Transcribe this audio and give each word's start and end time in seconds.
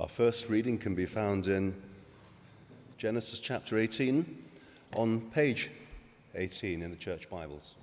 Our 0.00 0.08
first 0.08 0.48
reading 0.48 0.78
can 0.78 0.94
be 0.94 1.04
found 1.04 1.46
in 1.46 1.74
Genesis 2.96 3.38
chapter 3.38 3.76
18 3.76 4.44
on 4.94 5.20
page 5.30 5.68
18 6.34 6.80
in 6.80 6.90
the 6.90 6.96
church 6.96 7.28
Bibles. 7.28 7.74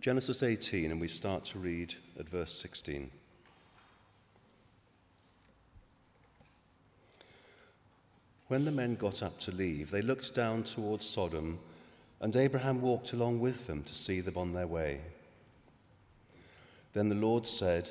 Genesis 0.00 0.42
18, 0.42 0.90
and 0.90 0.98
we 0.98 1.06
start 1.06 1.44
to 1.44 1.58
read 1.58 1.96
at 2.18 2.26
verse 2.30 2.50
16. 2.62 3.10
When 8.48 8.64
the 8.64 8.72
men 8.72 8.94
got 8.94 9.22
up 9.22 9.38
to 9.40 9.50
leave, 9.50 9.90
they 9.90 10.00
looked 10.00 10.34
down 10.34 10.62
towards 10.62 11.06
Sodom, 11.06 11.58
and 12.22 12.34
Abraham 12.34 12.80
walked 12.80 13.12
along 13.12 13.38
with 13.40 13.66
them 13.66 13.82
to 13.82 13.94
see 13.94 14.20
them 14.20 14.38
on 14.38 14.54
their 14.54 14.66
way. 14.66 15.02
Then 16.94 17.10
the 17.10 17.14
Lord 17.14 17.46
said, 17.46 17.90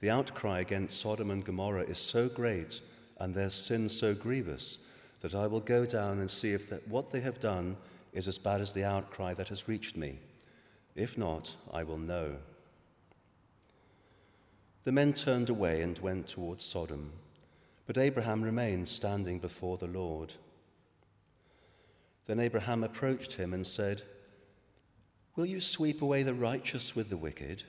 The 0.00 0.10
outcry 0.10 0.60
against 0.60 1.00
Sodom 1.00 1.30
and 1.30 1.44
Gomorrah 1.44 1.82
is 1.82 1.98
so 1.98 2.28
great 2.28 2.80
and 3.18 3.34
their 3.34 3.50
sin 3.50 3.88
so 3.88 4.14
grievous 4.14 4.90
that 5.20 5.34
I 5.34 5.46
will 5.46 5.60
go 5.60 5.86
down 5.86 6.18
and 6.18 6.30
see 6.30 6.52
if 6.52 6.70
what 6.86 7.10
they 7.10 7.20
have 7.20 7.40
done 7.40 7.76
is 8.12 8.28
as 8.28 8.38
bad 8.38 8.60
as 8.60 8.72
the 8.72 8.84
outcry 8.84 9.34
that 9.34 9.48
has 9.48 9.68
reached 9.68 9.96
me. 9.96 10.18
If 10.94 11.16
not, 11.16 11.56
I 11.72 11.82
will 11.82 11.98
know. 11.98 12.36
The 14.84 14.92
men 14.92 15.14
turned 15.14 15.50
away 15.50 15.82
and 15.82 15.98
went 15.98 16.28
towards 16.28 16.64
Sodom. 16.64 17.12
But 17.86 17.98
Abraham 17.98 18.42
remained 18.42 18.88
standing 18.88 19.38
before 19.38 19.76
the 19.76 19.86
Lord. 19.86 20.34
Then 22.26 22.40
Abraham 22.40 22.82
approached 22.82 23.34
him 23.34 23.52
and 23.54 23.66
said, 23.66 24.02
Will 25.36 25.46
you 25.46 25.60
sweep 25.60 26.02
away 26.02 26.22
the 26.22 26.34
righteous 26.34 26.96
with 26.96 27.10
the 27.10 27.16
wicked? 27.16 27.64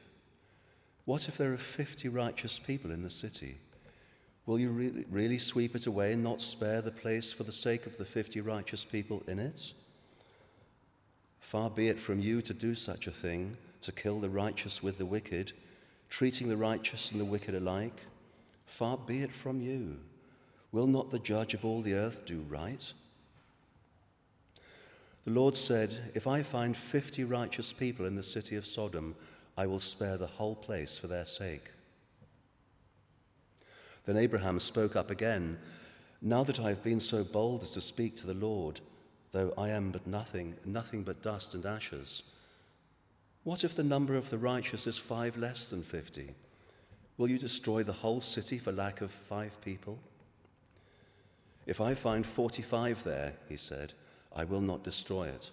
What 1.08 1.30
if 1.30 1.38
there 1.38 1.54
are 1.54 1.58
fifty 1.58 2.10
righteous 2.10 2.60
people 2.60 2.92
in 2.92 3.02
the 3.02 3.10
city? 3.10 3.56
Will 4.46 4.60
you 4.60 4.70
really, 4.72 5.06
really 5.10 5.38
sweep 5.38 5.74
it 5.74 5.88
away 5.88 6.12
and 6.12 6.22
not 6.22 6.42
spare 6.42 6.82
the 6.82 6.92
place 6.92 7.32
for 7.32 7.44
the 7.44 7.52
sake 7.54 7.86
of 7.86 7.96
the 7.96 8.04
fifty 8.04 8.42
righteous 8.42 8.84
people 8.84 9.24
in 9.26 9.40
it? 9.40 9.72
Far 11.40 11.70
be 11.70 11.88
it 11.88 12.02
from 12.02 12.20
you 12.20 12.42
to 12.42 12.54
do 12.54 12.76
such 12.76 13.08
a 13.08 13.12
thing, 13.12 13.56
to 13.84 13.94
kill 13.94 14.20
the 14.20 14.30
righteous 14.30 14.84
with 14.84 14.98
the 14.98 15.06
wicked, 15.06 15.54
treating 16.10 16.50
the 16.50 16.58
righteous 16.58 17.10
and 17.12 17.22
the 17.22 17.26
wicked 17.26 17.56
alike. 17.56 18.02
Far 18.66 18.98
be 18.98 19.22
it 19.22 19.32
from 19.32 19.62
you. 19.62 19.96
Will 20.74 20.88
not 20.88 21.10
the 21.10 21.20
judge 21.20 21.54
of 21.54 21.64
all 21.64 21.82
the 21.82 21.94
earth 21.94 22.26
do 22.26 22.46
right? 22.50 22.92
The 25.24 25.32
Lord 25.32 25.56
said, 25.56 26.12
If 26.16 26.28
I 26.28 26.42
find 26.42 26.76
fifty 26.76 27.24
righteous 27.24 27.72
people 27.72 28.06
in 28.06 28.18
the 28.18 28.24
city 28.24 28.58
of 28.58 28.66
Sodom, 28.66 29.16
I 29.58 29.66
will 29.66 29.80
spare 29.80 30.18
the 30.18 30.28
whole 30.28 30.56
place 30.56 30.98
for 30.98 31.08
their 31.08 31.26
sake. 31.26 31.72
Then 34.06 34.18
Abraham 34.18 34.60
spoke 34.60 34.96
up 34.96 35.10
again, 35.12 35.58
Now 36.22 36.44
that 36.44 36.60
I 36.60 36.70
have 36.70 36.84
been 36.84 37.00
so 37.00 37.24
bold 37.24 37.64
as 37.64 37.74
to 37.74 37.82
speak 37.82 38.16
to 38.18 38.28
the 38.28 38.34
Lord, 38.34 38.80
though 39.32 39.54
I 39.58 39.70
am 39.70 39.92
but 39.92 40.08
nothing, 40.08 40.56
nothing 40.64 41.04
but 41.04 41.22
dust 41.22 41.54
and 41.54 41.66
ashes, 41.66 42.24
what 43.44 43.64
if 43.64 43.76
the 43.76 43.84
number 43.84 44.16
of 44.16 44.30
the 44.30 44.38
righteous 44.38 44.88
is 44.88 44.98
five 44.98 45.38
less 45.38 45.68
than 45.68 45.82
fifty? 45.82 46.36
Will 47.18 47.30
you 47.30 47.38
destroy 47.38 47.82
the 47.82 47.94
whole 47.94 48.22
city 48.22 48.60
for 48.60 48.72
lack 48.72 49.02
of 49.02 49.10
five 49.10 49.60
people? 49.62 50.00
If 51.66 51.82
I 51.82 51.96
find 51.96 52.26
45 52.26 53.04
there, 53.04 53.34
he 53.50 53.58
said, 53.58 53.94
I 54.34 54.46
will 54.46 54.62
not 54.62 54.84
destroy 54.84 55.28
it. 55.28 55.50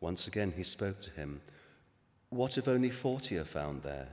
Once 0.00 0.26
again 0.26 0.52
he 0.56 0.62
spoke 0.62 1.00
to 1.00 1.10
him, 1.10 1.40
What 2.30 2.56
if 2.58 2.66
only 2.66 2.90
40 2.90 3.38
are 3.38 3.44
found 3.44 3.82
there? 3.82 4.08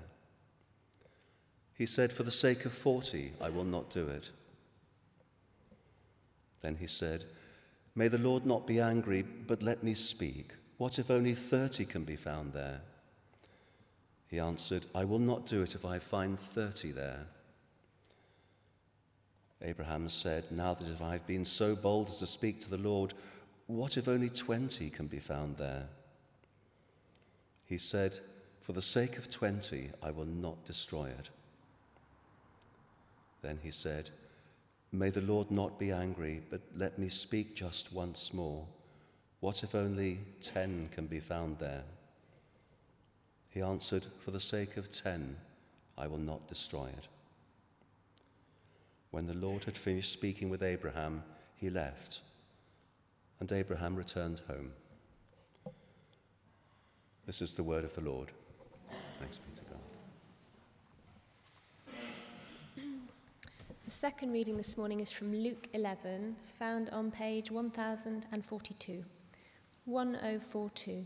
He 1.73 1.85
said, 1.85 2.11
For 2.11 2.23
the 2.23 2.31
sake 2.31 2.65
of 2.65 2.73
40, 2.73 3.33
I 3.39 3.49
will 3.49 3.63
not 3.63 3.89
do 3.89 4.07
it. 4.07 4.31
Then 6.61 6.75
he 6.75 6.87
said, 6.87 7.25
May 7.95 8.07
the 8.07 8.17
Lord 8.17 8.45
not 8.45 8.67
be 8.67 8.79
angry, 8.79 9.21
but 9.21 9.63
let 9.63 9.83
me 9.83 9.93
speak. 9.93 10.51
What 10.77 10.99
if 10.99 11.09
only 11.09 11.33
30 11.33 11.85
can 11.85 12.03
be 12.03 12.15
found 12.15 12.53
there? 12.53 12.81
He 14.27 14.39
answered, 14.39 14.85
I 14.93 15.05
will 15.05 15.19
not 15.19 15.45
do 15.45 15.61
it 15.61 15.73
if 15.73 15.85
I 15.85 15.99
find 15.99 16.37
thirty 16.37 16.91
there. 16.91 17.27
Abraham 19.61 20.09
said, 20.09 20.51
Now 20.51 20.73
that 20.73 21.01
I 21.01 21.13
have 21.13 21.25
been 21.25 21.45
so 21.45 21.75
bold 21.75 22.09
as 22.09 22.19
to 22.19 22.27
speak 22.27 22.59
to 22.61 22.69
the 22.69 22.77
Lord, 22.77 23.13
what 23.67 23.97
if 23.97 24.07
only 24.07 24.29
twenty 24.29 24.89
can 24.89 25.07
be 25.07 25.19
found 25.19 25.57
there? 25.57 25.87
He 27.65 27.77
said, 27.77 28.17
For 28.61 28.73
the 28.73 28.81
sake 28.81 29.17
of 29.17 29.29
twenty, 29.29 29.91
I 30.01 30.11
will 30.11 30.25
not 30.25 30.65
destroy 30.65 31.07
it. 31.07 31.29
Then 33.41 33.59
he 33.61 33.71
said, 33.71 34.09
May 34.91 35.09
the 35.09 35.21
Lord 35.21 35.51
not 35.51 35.77
be 35.77 35.91
angry, 35.91 36.41
but 36.49 36.61
let 36.75 36.97
me 36.97 37.09
speak 37.09 37.55
just 37.55 37.93
once 37.93 38.33
more. 38.33 38.65
What 39.41 39.63
if 39.63 39.75
only 39.75 40.19
ten 40.41 40.89
can 40.95 41.07
be 41.07 41.19
found 41.19 41.59
there? 41.59 41.83
He 43.49 43.61
answered, 43.61 44.05
For 44.23 44.31
the 44.31 44.39
sake 44.39 44.77
of 44.77 44.89
ten, 44.89 45.35
I 45.97 46.07
will 46.07 46.17
not 46.17 46.47
destroy 46.47 46.85
it. 46.85 47.07
When 49.11 49.27
the 49.27 49.33
Lord 49.33 49.65
had 49.65 49.77
finished 49.77 50.11
speaking 50.11 50.49
with 50.49 50.63
Abraham, 50.63 51.23
he 51.55 51.69
left, 51.69 52.21
and 53.39 53.51
Abraham 53.51 53.95
returned 53.95 54.41
home. 54.47 54.71
This 57.25 57.41
is 57.41 57.53
the 57.55 57.63
word 57.63 57.83
of 57.83 57.93
the 57.95 58.01
Lord. 58.01 58.31
Thanks 59.19 59.37
be 59.37 59.51
to 59.55 59.61
God. 59.61 59.79
The 63.85 63.91
second 63.91 64.31
reading 64.31 64.57
this 64.57 64.77
morning 64.77 64.99
is 64.99 65.11
from 65.11 65.33
Luke 65.33 65.67
11, 65.73 66.35
found 66.57 66.89
on 66.89 67.11
page 67.11 67.51
1042. 67.51 69.03
1042. 69.85 71.05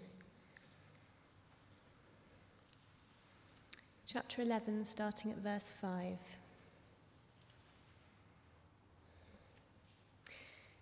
chapter 4.11 4.41
11, 4.41 4.85
starting 4.85 5.31
at 5.31 5.37
verse 5.37 5.71
5. 5.71 6.17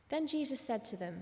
Then 0.09 0.25
Jesus 0.25 0.59
said 0.59 0.83
to 0.85 0.97
them, 0.97 1.21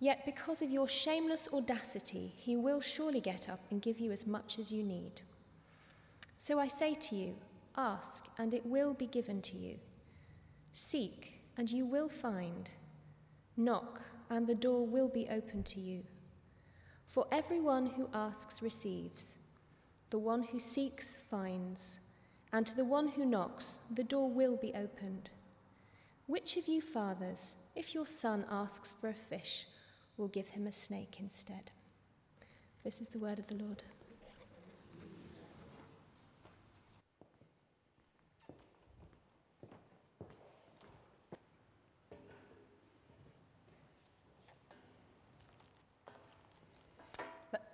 yet 0.00 0.24
because 0.24 0.62
of 0.62 0.70
your 0.70 0.88
shameless 0.88 1.48
audacity, 1.52 2.32
he 2.36 2.56
will 2.56 2.80
surely 2.80 3.20
get 3.20 3.48
up 3.48 3.60
and 3.70 3.82
give 3.82 4.00
you 4.00 4.12
as 4.12 4.26
much 4.26 4.58
as 4.58 4.72
you 4.72 4.82
need. 4.82 5.22
So 6.38 6.58
I 6.58 6.68
say 6.68 6.94
to 6.94 7.16
you, 7.16 7.34
ask, 7.76 8.26
and 8.38 8.52
it 8.52 8.66
will 8.66 8.94
be 8.94 9.06
given 9.06 9.40
to 9.42 9.56
you. 9.56 9.76
Seek, 10.72 11.40
and 11.56 11.70
you 11.70 11.86
will 11.86 12.08
find. 12.08 12.70
Knock, 13.56 14.00
and 14.28 14.46
the 14.46 14.54
door 14.54 14.86
will 14.86 15.08
be 15.08 15.28
opened 15.28 15.66
to 15.66 15.80
you. 15.80 16.02
For 17.06 17.26
everyone 17.30 17.86
who 17.86 18.08
asks 18.12 18.62
receives, 18.62 19.38
the 20.10 20.18
one 20.18 20.42
who 20.42 20.58
seeks 20.58 21.16
finds 21.30 22.00
and 22.54 22.64
to 22.68 22.76
the 22.76 22.84
one 22.84 23.08
who 23.08 23.26
knocks, 23.26 23.80
the 23.92 24.04
door 24.04 24.30
will 24.30 24.56
be 24.56 24.72
opened. 24.76 25.28
Which 26.26 26.56
of 26.56 26.68
you 26.68 26.80
fathers, 26.80 27.56
if 27.74 27.94
your 27.96 28.06
son 28.06 28.44
asks 28.48 28.94
for 29.00 29.08
a 29.08 29.14
fish, 29.14 29.66
will 30.16 30.28
give 30.28 30.48
him 30.48 30.66
a 30.66 30.72
snake 30.72 31.16
instead. 31.18 31.70
This 32.84 33.00
is 33.00 33.08
the 33.08 33.18
word 33.18 33.38
of 33.38 33.46
the 33.46 33.54
Lord. 33.54 33.82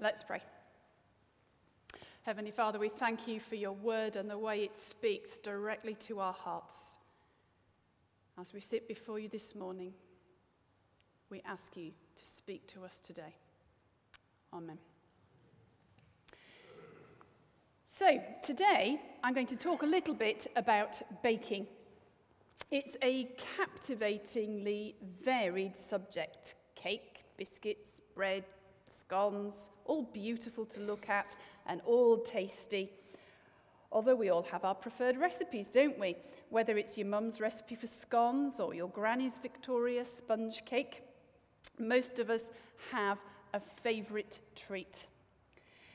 Let's 0.03 0.23
pray. 0.23 0.41
Heavenly 2.23 2.53
Father, 2.53 2.79
we 2.79 2.89
thank 2.89 3.29
you 3.29 3.39
for 3.39 3.57
your 3.57 3.73
word 3.73 4.17
and 4.17 4.31
the 4.31 4.39
way 4.39 4.65
it 4.65 4.75
speaks 4.75 5.39
directly 5.39 5.95
to 5.97 6.21
our 6.21 6.33
hearts. 6.33 6.97
As 8.41 8.55
we 8.55 8.61
sit 8.61 8.89
before 8.89 9.19
you 9.19 9.29
this 9.29 9.55
morning, 9.55 9.93
we 11.31 11.41
ask 11.47 11.77
you 11.77 11.93
to 12.17 12.27
speak 12.27 12.67
to 12.67 12.85
us 12.85 12.99
today. 12.99 13.35
Amen. 14.53 14.79
So, 17.87 18.21
today 18.43 19.01
I'm 19.23 19.33
going 19.33 19.47
to 19.47 19.57
talk 19.57 19.83
a 19.83 19.87
little 19.87 20.15
bit 20.15 20.49
about 20.57 21.01
baking. 21.23 21.69
It's 22.71 22.97
a 23.03 23.29
captivatingly 23.57 24.97
varied 25.25 25.77
subject 25.77 26.57
cake, 26.75 27.25
biscuits, 27.37 28.01
bread, 28.15 28.45
scones, 28.89 29.71
all 29.85 30.03
beautiful 30.03 30.65
to 30.65 30.81
look 30.81 31.09
at 31.09 31.37
and 31.67 31.81
all 31.87 32.19
tasty. 32.19 32.91
Although 33.93 34.17
we 34.17 34.31
all 34.31 34.45
have 34.45 34.65
our 34.65 34.75
preferred 34.75 35.17
recipes, 35.17 35.67
don't 35.67 35.99
we? 35.99 36.17
Whether 36.49 36.79
it's 36.79 36.97
your 36.97 37.07
mum's 37.07 37.41
recipe 37.41 37.75
for 37.75 37.87
scones 37.87 38.61
or 38.61 38.73
your 38.75 38.89
granny's 38.89 39.39
Victoria 39.39 40.05
sponge 40.05 40.65
cake, 40.65 41.03
Most 41.79 42.19
of 42.19 42.31
us 42.31 42.51
have 42.93 43.19
a 43.55 43.61
favourite 43.61 44.39
treat. 44.55 45.09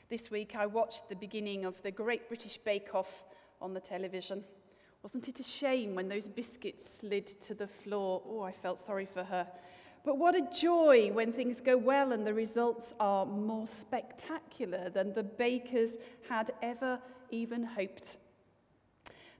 This 0.08 0.30
week 0.30 0.54
I 0.56 0.66
watched 0.66 1.08
the 1.08 1.16
beginning 1.16 1.64
of 1.64 1.80
the 1.82 1.90
Great 1.90 2.28
British 2.28 2.56
Bake 2.58 2.94
Off 2.94 3.24
on 3.60 3.74
the 3.74 3.80
television. 3.80 4.44
Wasn't 5.02 5.28
it 5.28 5.40
a 5.40 5.44
shame 5.44 5.94
when 5.94 6.08
those 6.08 6.28
biscuits 6.28 6.98
slid 6.98 7.26
to 7.26 7.54
the 7.54 7.66
floor? 7.66 8.22
Oh, 8.26 8.42
I 8.42 8.52
felt 8.52 8.78
sorry 8.78 9.06
for 9.06 9.24
her. 9.24 9.46
But 10.04 10.18
what 10.18 10.36
a 10.36 10.48
joy 10.52 11.10
when 11.12 11.32
things 11.32 11.60
go 11.60 11.76
well 11.76 12.12
and 12.12 12.26
the 12.26 12.34
results 12.34 12.94
are 13.00 13.26
more 13.26 13.66
spectacular 13.66 14.88
than 14.88 15.12
the 15.12 15.24
bakers 15.24 15.96
had 16.28 16.52
ever 16.62 17.00
even 17.30 17.64
hoped. 17.64 18.18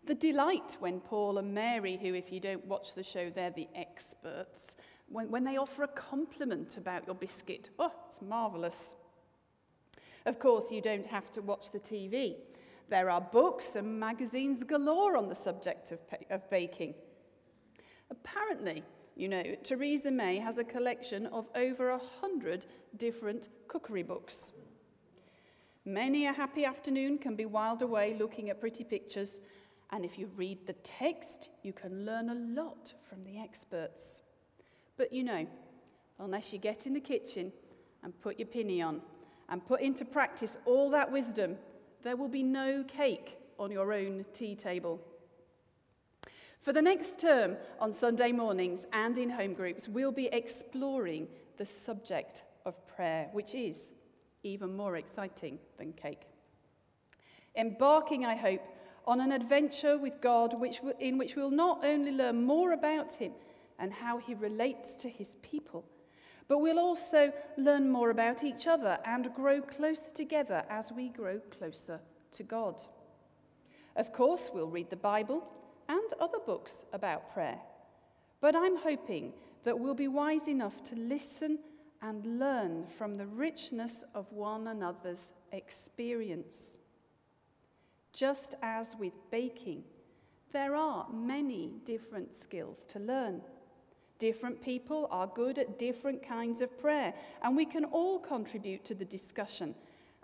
The 0.07 0.15
delight 0.15 0.77
when 0.81 1.01
Paul 1.01 1.39
and 1.39 1.53
Mary, 1.55 1.97
who, 1.97 2.15
if 2.15 2.33
you 2.33 2.41
don't 2.41 2.65
watch 2.67 2.95
the 2.95 3.03
show, 3.03 3.31
they're 3.31 3.51
the 3.51 3.69
experts, 3.75 4.77
when, 5.09 5.31
when 5.31 5.45
they 5.45 5.57
offer 5.57 5.83
a 5.83 5.89
compliment 5.89 6.77
about 6.77 7.07
your 7.07 7.15
biscuit. 7.15 7.71
Oh, 7.79 7.93
it's 8.09 8.21
marvellous. 8.21 8.95
Of 10.25 10.39
course, 10.39 10.73
you 10.73 10.81
don't 10.81 11.07
have 11.07 11.31
to 11.33 11.43
watch 11.43 11.71
the 11.71 11.79
TV. 11.79 12.37
There 12.89 13.11
are 13.11 13.21
books 13.21 13.77
and 13.77 13.99
magazines 13.99 14.65
galore 14.65 15.17
on 15.17 15.29
the 15.29 15.35
subject 15.35 15.93
of, 15.93 15.99
of 16.31 16.49
baking. 16.51 16.95
Apparently, 18.11 18.83
you 19.17 19.29
know, 19.29 19.43
Theresa 19.63 20.11
May 20.11 20.39
has 20.39 20.59
a 20.59 20.65
collection 20.65 21.27
of 21.27 21.49
over 21.55 21.91
a 21.91 22.01
hundred 22.21 22.67
different 22.97 23.49
cookery 23.67 24.03
books. 24.03 24.53
Many 25.85 26.27
a 26.27 26.33
happy 26.33 26.65
afternoon 26.65 27.19
can 27.19 27.37
be 27.37 27.47
whiled 27.47 27.83
away 27.83 28.17
looking 28.19 28.51
at 28.51 28.61
pretty 28.61 28.85
pictures, 28.85 29.41
and 29.91 30.05
if 30.05 30.19
you 30.19 30.29
read 30.37 30.67
the 30.67 30.73
text, 30.75 31.49
you 31.63 31.73
can 31.73 32.05
learn 32.05 32.29
a 32.29 32.35
lot 32.35 32.93
from 33.09 33.25
the 33.25 33.39
experts. 33.39 34.23
But 34.97 35.13
you 35.13 35.23
know, 35.23 35.47
unless 36.19 36.53
you 36.53 36.59
get 36.59 36.87
in 36.87 36.95
the 36.95 37.01
kitchen 37.01 37.53
and 38.03 38.19
put 38.21 38.39
your 38.39 38.49
pinny 38.49 38.81
on 38.81 39.01
and 39.49 39.65
put 39.67 39.81
into 39.81 40.05
practice 40.05 40.57
all 40.65 40.91
that 40.91 41.11
wisdom, 41.13 41.57
there 42.03 42.17
will 42.17 42.29
be 42.29 42.43
no 42.43 42.85
cake 42.87 43.39
on 43.59 43.71
your 43.71 43.93
own 43.93 44.25
tea 44.33 44.55
table. 44.55 45.01
For 46.61 46.73
the 46.73 46.83
next 46.83 47.21
term, 47.21 47.57
on 47.79 47.93
Sunday 47.93 48.33
mornings 48.33 48.87
and 48.93 49.17
in 49.19 49.31
home 49.31 49.55
groups, 49.55 49.89
we'll 49.89 50.13
be 50.13 50.27
exploring 50.27 51.29
the 51.59 51.67
subject 51.67 52.43
of 52.65 52.75
prayer, 52.89 53.29
which 53.33 53.55
is 53.55 53.93
even 54.43 54.77
more 54.77 54.97
exciting 54.97 55.59
than 55.79 55.93
cake. 55.93 56.23
Embarking, 57.55 58.27
I 58.27 58.35
hope, 58.35 58.63
on 59.07 59.21
an 59.21 59.31
adventure 59.31 59.97
with 59.97 60.21
God 60.21 60.59
which, 60.59 60.81
in 60.99 61.19
which 61.19 61.37
we'll 61.37 61.51
not 61.51 61.85
only 61.85 62.11
learn 62.11 62.45
more 62.45 62.73
about 62.73 63.13
Him 63.13 63.33
and 63.79 63.93
how 63.93 64.19
He 64.19 64.35
relates 64.35 64.97
to 64.97 65.09
His 65.09 65.37
people, 65.43 65.85
but 66.49 66.59
we'll 66.59 66.79
also 66.79 67.33
learn 67.57 67.91
more 67.91 68.11
about 68.11 68.45
each 68.45 68.67
other 68.67 68.99
and 69.05 69.35
grow 69.35 69.61
closer 69.61 70.13
together 70.15 70.65
as 70.69 70.93
we 70.93 71.09
grow 71.09 71.41
closer 71.51 72.01
to 72.33 72.43
God. 72.43 72.81
Of 73.97 74.13
course, 74.13 74.51
we'll 74.53 74.69
read 74.69 74.91
the 74.91 74.97
Bible 74.97 75.49
and 75.89 76.13
other 76.21 76.39
books 76.45 76.85
about 76.93 77.33
prayer. 77.33 77.59
But 78.41 78.55
I'm 78.55 78.77
hoping 78.77 79.33
that 79.65 79.79
we'll 79.79 79.95
be 79.95 80.09
wise 80.09 80.47
enough 80.47 80.83
to 80.85 80.95
listen 80.95 81.59
and 82.03 82.39
learn 82.39 82.87
from 82.87 83.17
the 83.17 83.27
richness 83.27 84.05
of 84.15 84.31
one 84.33 84.69
another's 84.69 85.33
experience. 85.51 86.79
Just 88.13 88.55
as 88.63 88.95
with 88.99 89.15
baking, 89.31 89.83
there 90.53 90.77
are 90.77 91.07
many 91.13 91.73
different 91.85 92.33
skills 92.33 92.87
to 92.87 92.99
learn. 92.99 93.41
Different 94.19 94.63
people 94.63 95.09
are 95.11 95.27
good 95.27 95.59
at 95.59 95.79
different 95.79 96.23
kinds 96.23 96.61
of 96.61 96.79
prayer, 96.79 97.13
and 97.43 97.55
we 97.55 97.67
can 97.67 97.85
all 97.85 98.19
contribute 98.19 98.85
to 98.87 98.95
the 98.95 99.05
discussion 99.05 99.75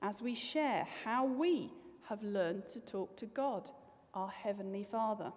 as 0.00 0.22
we 0.22 0.34
share 0.34 0.86
how 1.04 1.26
we 1.26 1.70
have 2.08 2.22
learned 2.22 2.66
to 2.68 2.80
talk 2.80 3.16
to 3.16 3.26
God, 3.26 3.70
our 4.14 4.28
Heavenly 4.28 4.84
Father. 4.90 5.32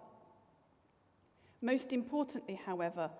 Most 1.60 1.92
importantly, 1.92 2.58
however, 2.64 3.10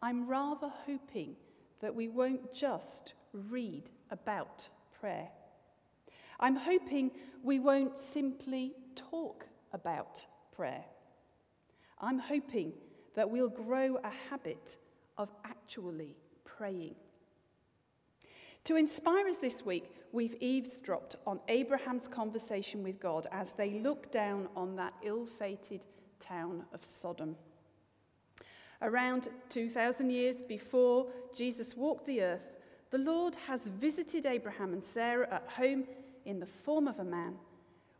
I'm 0.00 0.26
rather 0.26 0.70
hoping 0.86 1.36
that 1.80 1.94
we 1.94 2.08
won't 2.08 2.54
just 2.54 3.14
read 3.32 3.90
about 4.10 4.68
prayer. 5.00 5.28
I'm 6.40 6.56
hoping 6.56 7.10
we 7.42 7.58
won't 7.58 7.98
simply 7.98 8.74
talk 8.94 9.46
about 9.72 10.24
prayer. 10.54 10.84
I'm 12.00 12.18
hoping 12.18 12.72
that 13.18 13.28
we'll 13.28 13.48
grow 13.48 13.96
a 13.96 14.10
habit 14.30 14.76
of 15.16 15.28
actually 15.44 16.14
praying. 16.44 16.94
To 18.62 18.76
inspire 18.76 19.26
us 19.26 19.38
this 19.38 19.66
week, 19.66 19.90
we've 20.12 20.36
eavesdropped 20.38 21.16
on 21.26 21.40
Abraham's 21.48 22.06
conversation 22.06 22.84
with 22.84 23.00
God 23.00 23.26
as 23.32 23.54
they 23.54 23.80
look 23.80 24.12
down 24.12 24.48
on 24.54 24.76
that 24.76 24.94
ill 25.02 25.26
fated 25.26 25.84
town 26.20 26.62
of 26.72 26.84
Sodom. 26.84 27.34
Around 28.82 29.30
2,000 29.48 30.10
years 30.10 30.40
before 30.40 31.08
Jesus 31.34 31.76
walked 31.76 32.06
the 32.06 32.22
earth, 32.22 32.52
the 32.92 32.98
Lord 32.98 33.34
has 33.48 33.66
visited 33.66 34.26
Abraham 34.26 34.72
and 34.72 34.84
Sarah 34.84 35.26
at 35.28 35.48
home 35.48 35.86
in 36.24 36.38
the 36.38 36.46
form 36.46 36.86
of 36.86 37.00
a 37.00 37.04
man 37.04 37.34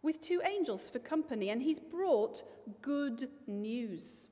with 0.00 0.20
two 0.20 0.40
angels 0.48 0.88
for 0.88 1.00
company, 1.00 1.50
and 1.50 1.60
he's 1.60 1.80
brought 1.80 2.44
good 2.80 3.28
news. 3.48 4.28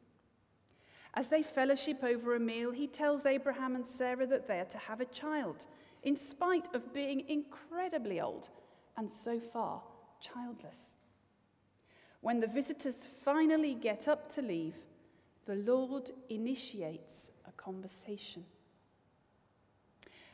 As 1.17 1.29
they 1.29 1.43
fellowship 1.43 2.05
over 2.05 2.37
a 2.37 2.41
meal, 2.41 2.71
he 2.71 2.87
tells 2.87 3.25
Abraham 3.25 3.75
and 3.75 3.87
Sarah 3.87 4.27
that 4.27 4.47
they 4.47 4.61
are 4.61 4.67
to 4.67 4.79
have 4.79 5.01
a 5.01 5.07
child, 5.07 5.65
in 6.03 6.15
spite 6.15 6.69
of 6.75 6.93
being 6.93 7.25
incredibly 7.29 8.21
old 8.21 8.49
and 8.99 9.11
so 9.11 9.41
far 9.41 9.83
childless. 10.21 10.97
When 12.21 12.41
the 12.41 12.47
visitors 12.47 13.07
finally 13.25 13.75
get 13.75 14.09
up 14.09 14.31
to 14.35 14.43
leave, 14.43 14.75
the 15.47 15.55
Lord 15.55 16.11
initiates 16.29 17.31
a 17.47 17.53
conversation. 17.53 18.45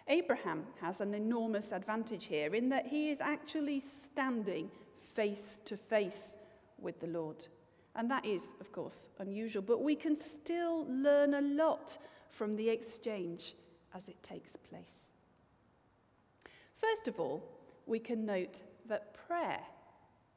Abraham 0.08 0.64
has 0.80 1.00
an 1.00 1.14
enormous 1.14 1.70
advantage 1.70 2.24
here 2.26 2.54
in 2.54 2.70
that 2.70 2.86
he 2.86 3.10
is 3.10 3.20
actually 3.20 3.78
standing 3.78 4.68
face 5.14 5.60
to 5.64 5.76
face 5.76 6.36
with 6.78 6.98
the 7.00 7.06
Lord. 7.06 7.46
And 7.94 8.10
that 8.10 8.24
is, 8.24 8.54
of 8.60 8.72
course, 8.72 9.10
unusual, 9.18 9.62
but 9.62 9.82
we 9.82 9.94
can 9.94 10.16
still 10.16 10.86
learn 10.88 11.34
a 11.34 11.42
lot 11.42 11.98
from 12.28 12.56
the 12.56 12.68
exchange 12.70 13.54
as 13.94 14.08
it 14.08 14.22
takes 14.22 14.56
place. 14.56 15.12
First 16.74 17.06
of 17.06 17.20
all, 17.20 17.44
we 17.86 17.98
can 17.98 18.24
note 18.24 18.62
that 18.88 19.14
prayer 19.26 19.60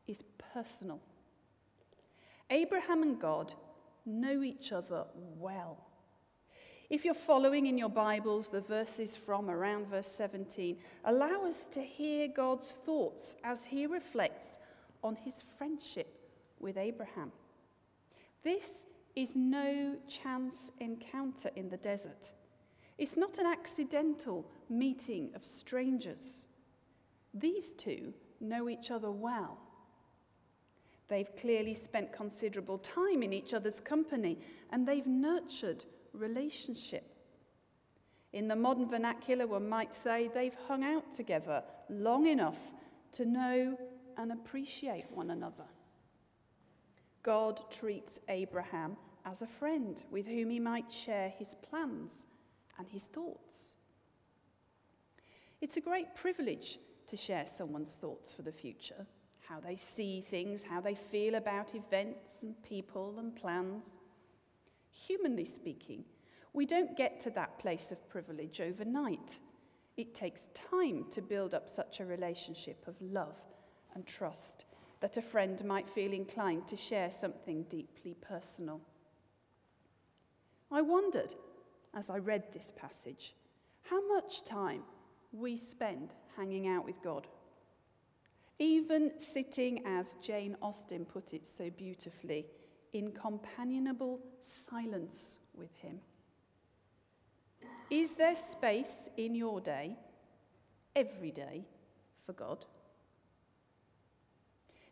is 0.07 0.23
personal. 0.53 0.99
Abraham 2.49 3.01
and 3.01 3.19
God 3.19 3.53
know 4.05 4.43
each 4.43 4.71
other 4.71 5.05
well. 5.39 5.77
If 6.89 7.03
you're 7.03 7.15
following 7.15 7.65
in 7.65 7.79
your 7.79 7.89
Bibles 7.89 8.49
the 8.49 8.61
verses 8.61 9.15
from 9.15 9.49
around 9.49 9.87
verse 9.87 10.07
17, 10.07 10.77
allow 11.05 11.45
us 11.45 11.63
to 11.71 11.81
hear 11.81 12.27
God's 12.27 12.79
thoughts 12.85 13.35
as 13.43 13.65
he 13.65 13.87
reflects 13.87 14.59
on 15.03 15.15
his 15.15 15.41
friendship 15.57 16.29
with 16.59 16.77
Abraham. 16.77 17.31
This 18.45 18.85
is 19.15 19.35
no 19.35 19.95
chance 20.07 20.71
encounter 20.79 21.49
in 21.55 21.67
the 21.67 21.77
desert. 21.77 22.31
It's 22.99 23.17
not 23.17 23.39
an 23.39 23.47
accidental 23.47 24.45
meeting 24.69 25.31
of 25.33 25.43
strangers. 25.43 26.47
These 27.33 27.73
two 27.73 28.13
know 28.39 28.69
each 28.69 28.91
other 28.91 29.09
well. 29.09 29.57
They've 31.07 31.35
clearly 31.35 31.73
spent 31.73 32.13
considerable 32.13 32.77
time 32.77 33.23
in 33.23 33.33
each 33.33 33.55
other's 33.55 33.79
company 33.79 34.37
and 34.71 34.87
they've 34.87 35.07
nurtured 35.07 35.83
relationship. 36.13 37.15
In 38.31 38.47
the 38.47 38.55
modern 38.55 38.87
vernacular, 38.87 39.47
one 39.47 39.67
might 39.67 39.95
say 39.95 40.29
they've 40.31 40.57
hung 40.67 40.83
out 40.83 41.11
together 41.11 41.63
long 41.89 42.27
enough 42.27 42.59
to 43.13 43.25
know 43.25 43.75
and 44.17 44.31
appreciate 44.31 45.11
one 45.11 45.31
another. 45.31 45.65
God 47.25 47.59
treats 47.71 48.19
Abraham 48.29 48.97
as 49.25 49.41
a 49.41 49.47
friend 49.47 50.03
with 50.11 50.27
whom 50.27 50.51
he 50.51 50.59
might 50.59 50.91
share 50.91 51.29
his 51.29 51.55
plans 51.55 52.27
and 52.77 52.87
his 52.87 53.01
thoughts. 53.01 53.77
It's 55.59 55.77
a 55.77 55.81
great 55.81 56.13
privilege 56.13 56.77
to 57.07 57.17
share 57.17 57.47
someone's 57.47 57.95
thoughts 57.95 58.31
for 58.31 58.43
the 58.43 58.51
future, 58.51 59.07
how 59.49 59.59
they 59.59 59.75
see 59.75 60.21
things, 60.21 60.61
how 60.61 60.81
they 60.81 60.93
feel 60.93 61.33
about 61.33 61.73
events 61.73 62.43
and 62.43 62.61
people 62.61 63.15
and 63.17 63.35
plans. 63.35 63.97
Humanly 64.91 65.45
speaking, 65.45 66.05
we 66.53 66.67
don't 66.67 66.95
get 66.95 67.19
to 67.21 67.31
that 67.31 67.57
place 67.57 67.91
of 67.91 68.07
privilege 68.07 68.61
overnight. 68.61 69.39
It 69.97 70.13
takes 70.13 70.49
time 70.53 71.05
to 71.09 71.23
build 71.23 71.55
up 71.55 71.69
such 71.69 71.99
a 71.99 72.05
relationship 72.05 72.87
of 72.87 73.01
love 73.01 73.41
and 73.95 74.05
trust 74.05 74.65
that 75.05 75.17
a 75.17 75.21
friend 75.21 75.63
might 75.63 75.87
feel 75.87 76.11
inclined 76.13 76.67
to 76.67 76.75
share 76.75 77.11
something 77.11 77.61
deeply 77.69 78.15
personal. 78.27 78.81
I 80.71 80.81
wondered, 80.81 81.35
as 81.93 82.09
I 82.09 82.17
read 82.17 82.45
this 82.51 82.73
passage, 82.75 83.35
how 83.83 84.01
much 84.07 84.43
time 84.45 84.81
we 85.31 85.57
spend 85.57 86.15
hanging 86.35 86.67
out 86.67 86.85
with 86.85 87.03
God. 87.03 87.27
Even 88.57 89.11
sitting, 89.19 89.85
as 89.85 90.15
Jane 90.23 90.57
Austen 90.59 91.05
put 91.05 91.35
it 91.35 91.45
so 91.45 91.69
beautifully, 91.69 92.47
in 92.91 93.11
companionable 93.11 94.19
silence 94.41 95.37
with 95.53 95.75
Him. 95.75 95.99
Is 97.91 98.15
there 98.15 98.33
space 98.33 99.07
in 99.17 99.35
your 99.35 99.61
day, 99.61 99.97
every 100.95 101.29
day, 101.29 101.63
for 102.25 102.33
God? 102.33 102.65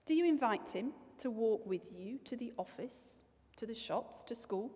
Do 0.05 0.13
you 0.13 0.25
invite 0.25 0.69
Him 0.69 0.91
to 1.19 1.31
walk 1.31 1.65
with 1.65 1.91
you 1.91 2.19
to 2.25 2.35
the 2.35 2.53
office, 2.57 3.23
to 3.55 3.65
the 3.65 3.73
shops, 3.73 4.23
to 4.23 4.35
school? 4.35 4.71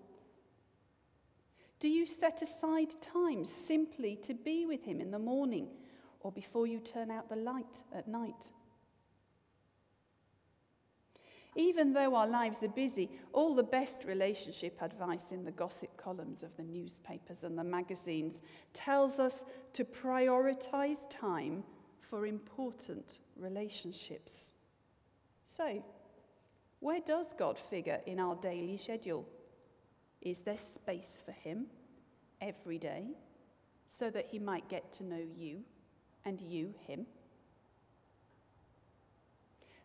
Do 1.80 1.90
you 1.90 2.06
set 2.06 2.42
aside 2.42 2.90
time 3.02 3.46
simply 3.46 4.16
to 4.24 4.34
be 4.34 4.66
with 4.66 4.84
Him 4.84 5.02
in 5.02 5.12
the 5.12 5.20
morning 5.20 5.68
or 6.22 6.32
before 6.32 6.66
you 6.66 6.80
turn 6.80 7.12
out 7.12 7.30
the 7.30 7.36
light 7.36 7.84
at 7.94 8.08
night? 8.08 8.52
Even 11.56 11.92
though 11.92 12.16
our 12.16 12.28
lives 12.28 12.64
are 12.64 12.70
busy, 12.70 13.10
all 13.34 13.56
the 13.56 13.64
best 13.64 14.04
relationship 14.06 14.80
advice 14.80 15.32
in 15.32 15.44
the 15.44 15.52
gossip 15.52 15.98
columns 15.98 16.44
of 16.44 16.56
the 16.56 16.64
newspapers 16.64 17.44
and 17.44 17.58
the 17.58 17.64
magazines 17.64 18.42
tells 18.74 19.18
us 19.18 19.44
to 19.74 19.84
prioritize 19.84 21.10
time 21.10 21.64
for 22.00 22.28
important 22.28 23.20
relationships. 23.36 24.54
So, 25.50 25.82
where 26.82 27.00
does 27.00 27.34
God 27.34 27.58
figure 27.58 28.02
in 28.06 28.20
our 28.20 28.36
daily 28.36 28.76
schedule? 28.76 29.26
Is 30.22 30.42
there 30.42 30.58
space 30.58 31.22
for 31.26 31.32
Him 31.32 31.68
every 32.42 32.78
day 32.78 33.06
so 33.88 34.10
that 34.10 34.28
He 34.28 34.40
might 34.40 34.68
get 34.68 34.92
to 34.92 35.06
know 35.06 35.24
you 35.38 35.62
and 36.26 36.42
you 36.42 36.74
Him? 36.86 37.06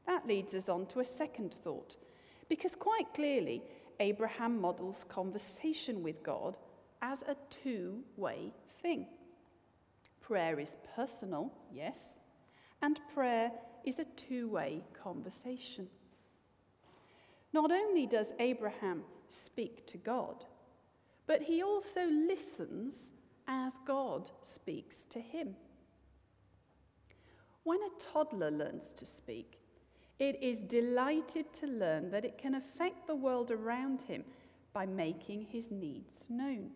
That 0.04 0.26
leads 0.26 0.52
us 0.57 0.69
on 0.69 0.87
to 0.87 0.99
a 0.99 1.04
second 1.04 1.54
thought, 1.54 1.97
because 2.49 2.75
quite 2.75 3.14
clearly, 3.14 3.62
Abraham 4.00 4.61
models 4.61 5.07
conversation 5.09 6.02
with 6.02 6.25
God 6.25 6.57
as 7.02 7.23
a 7.23 7.37
two 7.50 8.00
way 8.16 8.52
thing. 8.83 9.07
Prayer 10.21 10.59
is 10.59 10.76
personal, 10.97 11.52
yes, 11.73 12.19
and 12.83 13.00
prayer 13.14 13.52
is 13.84 13.98
a 13.98 14.04
two 14.16 14.48
way 14.48 14.82
conversation. 15.02 15.88
Not 17.52 17.70
only 17.70 18.06
does 18.06 18.32
Abraham 18.38 19.02
speak 19.28 19.86
to 19.86 19.98
God, 19.98 20.46
but 21.26 21.42
he 21.42 21.62
also 21.62 22.06
listens 22.06 23.12
as 23.46 23.74
God 23.86 24.30
speaks 24.42 25.04
to 25.04 25.20
him. 25.20 25.56
When 27.64 27.80
a 27.82 28.00
toddler 28.12 28.50
learns 28.50 28.92
to 28.94 29.06
speak, 29.06 29.58
it 30.18 30.42
is 30.42 30.58
delighted 30.58 31.52
to 31.54 31.66
learn 31.66 32.10
that 32.10 32.24
it 32.24 32.38
can 32.38 32.54
affect 32.54 33.06
the 33.06 33.14
world 33.14 33.50
around 33.50 34.02
him 34.02 34.24
by 34.72 34.86
making 34.86 35.46
his 35.50 35.70
needs 35.70 36.28
known. 36.30 36.70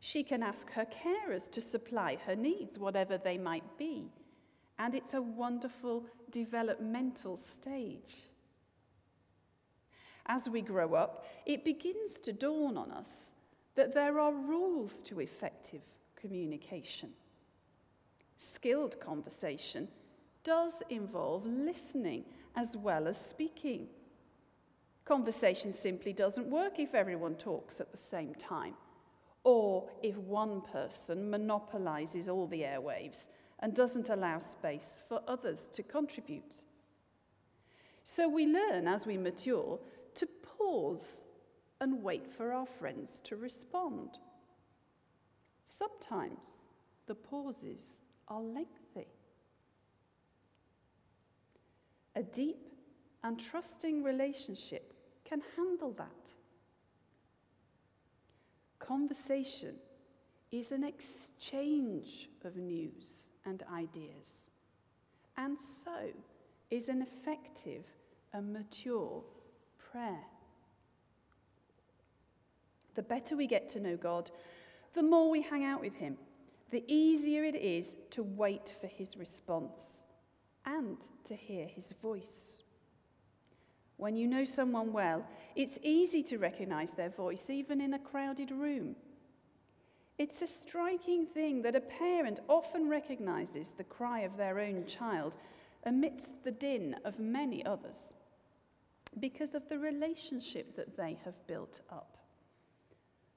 She 0.00 0.22
can 0.22 0.42
ask 0.42 0.70
her 0.72 0.86
carers 0.86 1.50
to 1.50 1.60
supply 1.60 2.18
her 2.26 2.36
needs, 2.36 2.78
whatever 2.78 3.18
they 3.18 3.38
might 3.38 3.78
be, 3.78 4.10
and 4.78 4.94
it's 4.94 5.14
a 5.14 5.22
wonderful 5.22 6.06
developmental 6.30 7.36
stage. 7.36 8.24
As 10.26 10.48
we 10.48 10.60
grow 10.60 10.94
up, 10.94 11.24
it 11.46 11.64
begins 11.64 12.14
to 12.20 12.32
dawn 12.32 12.76
on 12.76 12.90
us 12.90 13.32
that 13.76 13.94
there 13.94 14.18
are 14.18 14.32
rules 14.32 15.02
to 15.02 15.20
effective 15.20 15.82
communication. 16.16 17.10
Skilled 18.36 18.98
conversation 19.00 19.88
does 20.42 20.82
involve 20.90 21.46
listening 21.46 22.24
as 22.54 22.76
well 22.76 23.06
as 23.06 23.18
speaking. 23.20 23.88
Conversation 25.04 25.72
simply 25.72 26.12
doesn't 26.12 26.50
work 26.50 26.78
if 26.78 26.94
everyone 26.94 27.36
talks 27.36 27.80
at 27.80 27.92
the 27.92 27.96
same 27.96 28.34
time, 28.34 28.74
or 29.44 29.88
if 30.02 30.16
one 30.16 30.60
person 30.60 31.30
monopolizes 31.30 32.28
all 32.28 32.48
the 32.48 32.62
airwaves 32.62 33.28
and 33.66 33.74
doesn't 33.74 34.10
allow 34.10 34.38
space 34.38 35.02
for 35.08 35.20
others 35.26 35.68
to 35.72 35.82
contribute. 35.82 36.62
So 38.04 38.28
we 38.28 38.46
learn 38.46 38.86
as 38.86 39.08
we 39.08 39.16
mature 39.16 39.80
to 40.14 40.28
pause 40.56 41.24
and 41.80 42.00
wait 42.00 42.30
for 42.32 42.52
our 42.52 42.64
friends 42.64 43.18
to 43.24 43.34
respond. 43.34 44.18
Sometimes 45.64 46.58
the 47.08 47.16
pauses 47.16 48.04
are 48.28 48.40
lengthy. 48.40 49.08
A 52.14 52.22
deep 52.22 52.68
and 53.24 53.36
trusting 53.36 54.04
relationship 54.04 54.94
can 55.24 55.42
handle 55.56 55.90
that. 55.94 56.30
Conversation 58.78 59.74
is 60.50 60.72
an 60.72 60.84
exchange 60.84 62.28
of 62.44 62.56
news 62.56 63.30
and 63.44 63.62
ideas, 63.72 64.50
and 65.36 65.60
so 65.60 66.10
is 66.70 66.88
an 66.88 67.02
effective 67.02 67.84
and 68.32 68.52
mature 68.52 69.22
prayer. 69.90 70.24
The 72.94 73.02
better 73.02 73.36
we 73.36 73.46
get 73.46 73.68
to 73.70 73.80
know 73.80 73.96
God, 73.96 74.30
the 74.94 75.02
more 75.02 75.30
we 75.30 75.42
hang 75.42 75.64
out 75.64 75.80
with 75.80 75.96
Him, 75.96 76.16
the 76.70 76.84
easier 76.88 77.44
it 77.44 77.56
is 77.56 77.94
to 78.10 78.22
wait 78.22 78.74
for 78.80 78.86
His 78.86 79.16
response 79.16 80.04
and 80.66 80.98
to 81.24 81.34
hear 81.34 81.66
his 81.66 81.92
voice. 81.92 82.62
When 83.96 84.16
you 84.16 84.26
know 84.26 84.44
someone 84.44 84.92
well, 84.92 85.24
it's 85.54 85.78
easy 85.82 86.22
to 86.24 86.38
recognize 86.38 86.94
their 86.94 87.08
voice 87.08 87.48
even 87.48 87.80
in 87.80 87.94
a 87.94 87.98
crowded 87.98 88.50
room. 88.50 88.96
It's 90.18 90.40
a 90.40 90.46
striking 90.46 91.26
thing 91.26 91.62
that 91.62 91.76
a 91.76 91.80
parent 91.80 92.40
often 92.48 92.88
recognizes 92.88 93.72
the 93.72 93.84
cry 93.84 94.20
of 94.20 94.36
their 94.36 94.58
own 94.58 94.86
child 94.86 95.36
amidst 95.84 96.42
the 96.42 96.52
din 96.52 96.96
of 97.04 97.20
many 97.20 97.64
others 97.64 98.14
because 99.20 99.54
of 99.54 99.68
the 99.68 99.78
relationship 99.78 100.74
that 100.76 100.96
they 100.96 101.18
have 101.24 101.46
built 101.46 101.82
up. 101.90 102.16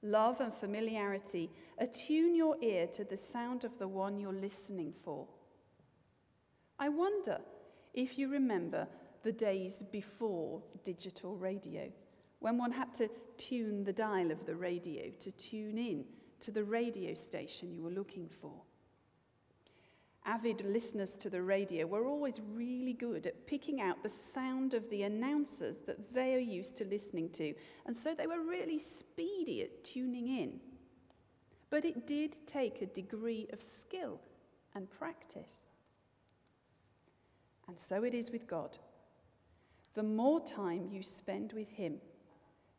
Love 0.02 0.40
and 0.40 0.54
familiarity 0.54 1.50
attune 1.78 2.34
your 2.34 2.56
ear 2.62 2.86
to 2.86 3.04
the 3.04 3.16
sound 3.16 3.64
of 3.64 3.78
the 3.78 3.88
one 3.88 4.18
you're 4.18 4.32
listening 4.32 4.94
for. 5.04 5.26
I 6.78 6.88
wonder 6.88 7.38
if 7.92 8.18
you 8.18 8.30
remember 8.30 8.88
the 9.22 9.32
days 9.32 9.82
before 9.92 10.62
digital 10.82 11.36
radio, 11.36 11.92
when 12.38 12.56
one 12.56 12.72
had 12.72 12.94
to 12.94 13.10
tune 13.36 13.84
the 13.84 13.92
dial 13.92 14.30
of 14.30 14.46
the 14.46 14.54
radio 14.54 15.10
to 15.20 15.30
tune 15.32 15.76
in 15.76 16.06
to 16.40 16.50
the 16.50 16.64
radio 16.64 17.14
station 17.14 17.72
you 17.72 17.82
were 17.82 17.90
looking 17.90 18.28
for. 18.28 18.52
Avid 20.26 20.64
listeners 20.66 21.12
to 21.16 21.30
the 21.30 21.42
radio 21.42 21.86
were 21.86 22.06
always 22.06 22.40
really 22.52 22.92
good 22.92 23.26
at 23.26 23.46
picking 23.46 23.80
out 23.80 24.02
the 24.02 24.08
sound 24.08 24.74
of 24.74 24.88
the 24.90 25.02
announcers 25.02 25.78
that 25.86 26.12
they 26.12 26.34
are 26.34 26.38
used 26.38 26.76
to 26.76 26.84
listening 26.84 27.30
to, 27.30 27.54
and 27.86 27.96
so 27.96 28.14
they 28.14 28.26
were 28.26 28.42
really 28.42 28.78
speedy 28.78 29.62
at 29.62 29.82
tuning 29.82 30.28
in. 30.28 30.60
But 31.70 31.84
it 31.84 32.06
did 32.06 32.36
take 32.46 32.82
a 32.82 32.86
degree 32.86 33.48
of 33.52 33.62
skill 33.62 34.20
and 34.74 34.90
practice. 34.90 35.68
And 37.66 37.78
so 37.78 38.02
it 38.04 38.14
is 38.14 38.30
with 38.30 38.46
God. 38.46 38.78
The 39.94 40.02
more 40.02 40.40
time 40.44 40.88
you 40.90 41.02
spend 41.02 41.52
with 41.52 41.70
Him, 41.70 41.96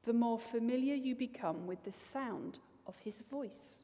the 0.03 0.13
more 0.13 0.37
familiar 0.37 0.95
you 0.95 1.15
become 1.15 1.65
with 1.65 1.83
the 1.83 1.91
sound 1.91 2.59
of 2.87 2.97
His 2.99 3.19
voice. 3.19 3.83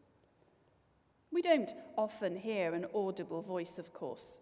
We 1.31 1.41
don't 1.41 1.73
often 1.97 2.35
hear 2.35 2.73
an 2.73 2.85
audible 2.93 3.41
voice, 3.41 3.77
of 3.77 3.93
course, 3.93 4.39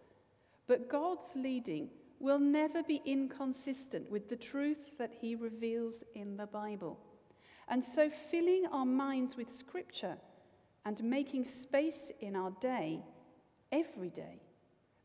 but 0.67 0.89
God's 0.89 1.33
leading 1.35 1.89
will 2.19 2.39
never 2.39 2.81
be 2.83 3.01
inconsistent 3.05 4.09
with 4.09 4.29
the 4.29 4.35
truth 4.35 4.97
that 4.97 5.11
He 5.19 5.35
reveals 5.35 6.03
in 6.13 6.37
the 6.37 6.47
Bible. 6.47 6.99
And 7.67 7.83
so, 7.83 8.09
filling 8.09 8.65
our 8.71 8.85
minds 8.85 9.35
with 9.35 9.49
Scripture 9.49 10.17
and 10.85 11.03
making 11.03 11.45
space 11.45 12.11
in 12.19 12.35
our 12.35 12.51
day, 12.61 13.01
every 13.71 14.09
day, 14.09 14.41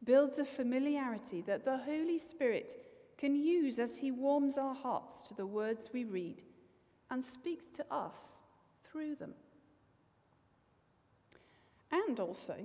builds 0.05 0.39
a 0.39 0.45
familiarity 0.45 1.41
that 1.43 1.65
the 1.65 1.79
Holy 1.79 2.19
Spirit 2.19 2.77
can 3.17 3.35
use 3.35 3.79
as 3.79 3.99
He 3.99 4.11
warms 4.11 4.59
our 4.59 4.75
hearts 4.75 5.23
to 5.29 5.35
the 5.35 5.47
words 5.47 5.91
we 5.93 6.05
read 6.05 6.43
and 7.11 7.25
speaks 7.25 7.67
to 7.67 7.85
us 7.91 8.43
through 8.91 9.17
them. 9.17 9.35
And 11.91 12.21
also 12.21 12.57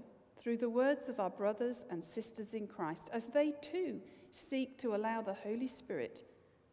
through 0.42 0.58
the 0.58 0.70
words 0.70 1.10
of 1.10 1.20
our 1.20 1.30
brothers 1.30 1.86
and 1.90 2.04
sisters 2.04 2.54
in 2.54 2.68
Christ, 2.68 3.10
as 3.12 3.28
they 3.30 3.54
too 3.62 4.00
seek 4.30 4.78
to 4.80 4.96
allow 4.96 5.22
the 5.22 5.34
Holy 5.34 5.68
Spirit 5.68 6.24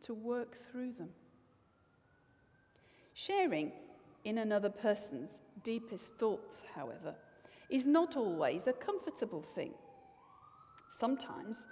to 0.03 0.15
work 0.15 0.57
through 0.57 0.93
them. 0.93 1.09
Sharing 3.15 3.73
in 4.25 4.39
another 4.39 4.69
person's 4.71 5.41
deepest 5.63 6.17
thoughts, 6.17 6.65
however, 6.75 7.15
is 7.71 7.87
not 7.87 8.17
always 8.17 8.67
a 8.67 8.73
comfortable 8.73 9.43
thing. 9.43 9.73
Sometimes 10.89 11.67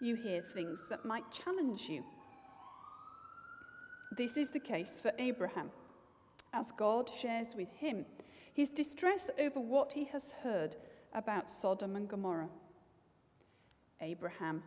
you 0.00 0.14
hear 0.16 0.42
things 0.42 0.86
that 0.88 1.04
might 1.04 1.30
challenge 1.30 1.88
you. 1.88 2.02
This 4.16 4.36
is 4.36 4.48
the 4.48 4.60
case 4.60 5.00
for 5.00 5.12
Abraham, 5.18 5.70
as 6.52 6.70
God 6.72 7.10
shares 7.10 7.54
with 7.56 7.72
him 7.72 8.04
his 8.52 8.68
distress 8.68 9.30
over 9.38 9.58
what 9.58 9.92
he 9.92 10.04
has 10.04 10.32
heard 10.42 10.76
about 11.14 11.48
Sodom 11.48 11.96
and 11.96 12.08
Gomorrah. 12.08 12.50
Abraham 14.00 14.62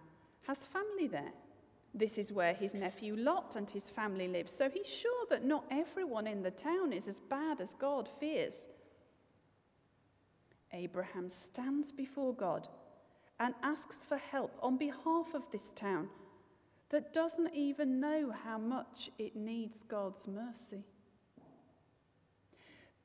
has 0.48 0.66
family 0.66 1.08
there. 1.08 1.34
This 1.94 2.18
is 2.18 2.32
where 2.32 2.54
his 2.54 2.74
nephew 2.74 3.16
Lot 3.16 3.56
and 3.56 3.70
his 3.70 3.90
family 3.90 4.28
live, 4.28 4.50
so 4.50 4.70
he's 4.70 4.88
sure 4.88 5.26
that 5.30 5.46
not 5.46 5.66
everyone 5.72 6.28
in 6.28 6.42
the 6.42 6.52
town 6.52 6.92
is 6.92 7.08
as 7.08 7.20
bad 7.20 7.62
as 7.62 7.74
God 7.74 8.10
fears. 8.20 8.68
Abraham 10.74 11.30
stands 11.30 11.92
before 11.92 12.34
God 12.34 12.68
and 13.40 13.54
asks 13.64 14.04
for 14.04 14.18
help 14.18 14.58
on 14.62 14.78
behalf 14.78 15.34
of 15.34 15.50
this 15.52 15.70
town 15.70 16.10
that 16.90 17.14
doesn't 17.14 17.54
even 17.54 18.00
know 18.00 18.34
how 18.44 18.58
much 18.58 19.10
it 19.18 19.36
needs 19.36 19.84
God's 19.84 20.28
mercy. 20.28 20.84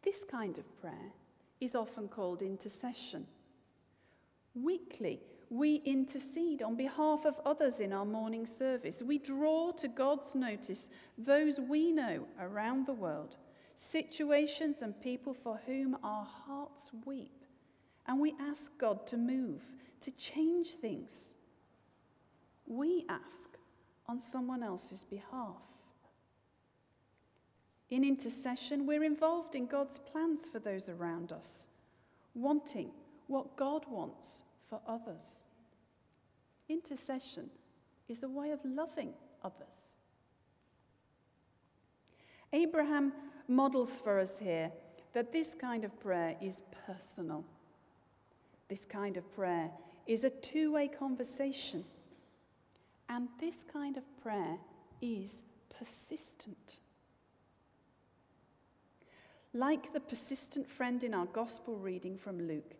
This 0.02 0.24
kind 0.24 0.56
of 0.58 0.80
prayer 0.80 1.12
is 1.60 1.74
often 1.74 2.08
called 2.08 2.42
intercession. 2.42 3.26
Weekly, 4.54 5.20
we 5.50 5.76
intercede 5.84 6.62
on 6.62 6.76
behalf 6.76 7.26
of 7.26 7.40
others 7.44 7.80
in 7.80 7.92
our 7.92 8.04
morning 8.04 8.46
service. 8.46 9.02
We 9.02 9.18
draw 9.18 9.72
to 9.72 9.88
God's 9.88 10.34
notice 10.34 10.90
those 11.18 11.58
we 11.60 11.92
know 11.92 12.26
around 12.40 12.86
the 12.86 12.92
world, 12.92 13.36
situations 13.74 14.80
and 14.80 15.00
people 15.00 15.34
for 15.34 15.60
whom 15.66 15.96
our 16.02 16.24
hearts 16.24 16.90
weep. 17.04 17.44
And 18.06 18.20
we 18.20 18.34
ask 18.40 18.76
God 18.78 19.06
to 19.08 19.16
move, 19.16 19.62
to 20.00 20.10
change 20.12 20.74
things. 20.76 21.36
We 22.66 23.04
ask 23.08 23.50
on 24.06 24.18
someone 24.18 24.62
else's 24.62 25.04
behalf. 25.04 25.62
In 27.90 28.04
intercession, 28.04 28.86
we're 28.86 29.04
involved 29.04 29.54
in 29.54 29.66
God's 29.66 29.98
plans 29.98 30.46
for 30.46 30.60
those 30.60 30.88
around 30.88 31.32
us, 31.32 31.68
wanting 32.34 32.90
what 33.26 33.56
God 33.56 33.84
wants 33.88 34.44
for 34.68 34.80
others. 34.86 35.46
Intercession 36.68 37.50
is 38.08 38.22
a 38.22 38.28
way 38.28 38.52
of 38.52 38.60
loving 38.64 39.12
others. 39.42 39.98
Abraham 42.52 43.12
models 43.48 44.00
for 44.00 44.20
us 44.20 44.38
here 44.38 44.70
that 45.12 45.32
this 45.32 45.54
kind 45.54 45.84
of 45.84 45.98
prayer 45.98 46.36
is 46.40 46.62
personal. 46.86 47.44
This 48.68 48.84
kind 48.84 49.16
of 49.16 49.32
prayer 49.34 49.70
is 50.06 50.22
a 50.22 50.30
two 50.30 50.72
way 50.72 50.86
conversation. 50.86 51.84
And 53.08 53.28
this 53.40 53.64
kind 53.72 53.96
of 53.96 54.04
prayer 54.22 54.58
is 55.02 55.42
persistent. 55.76 56.78
Like 59.52 59.92
the 59.92 60.00
persistent 60.00 60.70
friend 60.70 61.02
in 61.02 61.12
our 61.12 61.26
gospel 61.26 61.76
reading 61.76 62.16
from 62.16 62.46
Luke, 62.46 62.74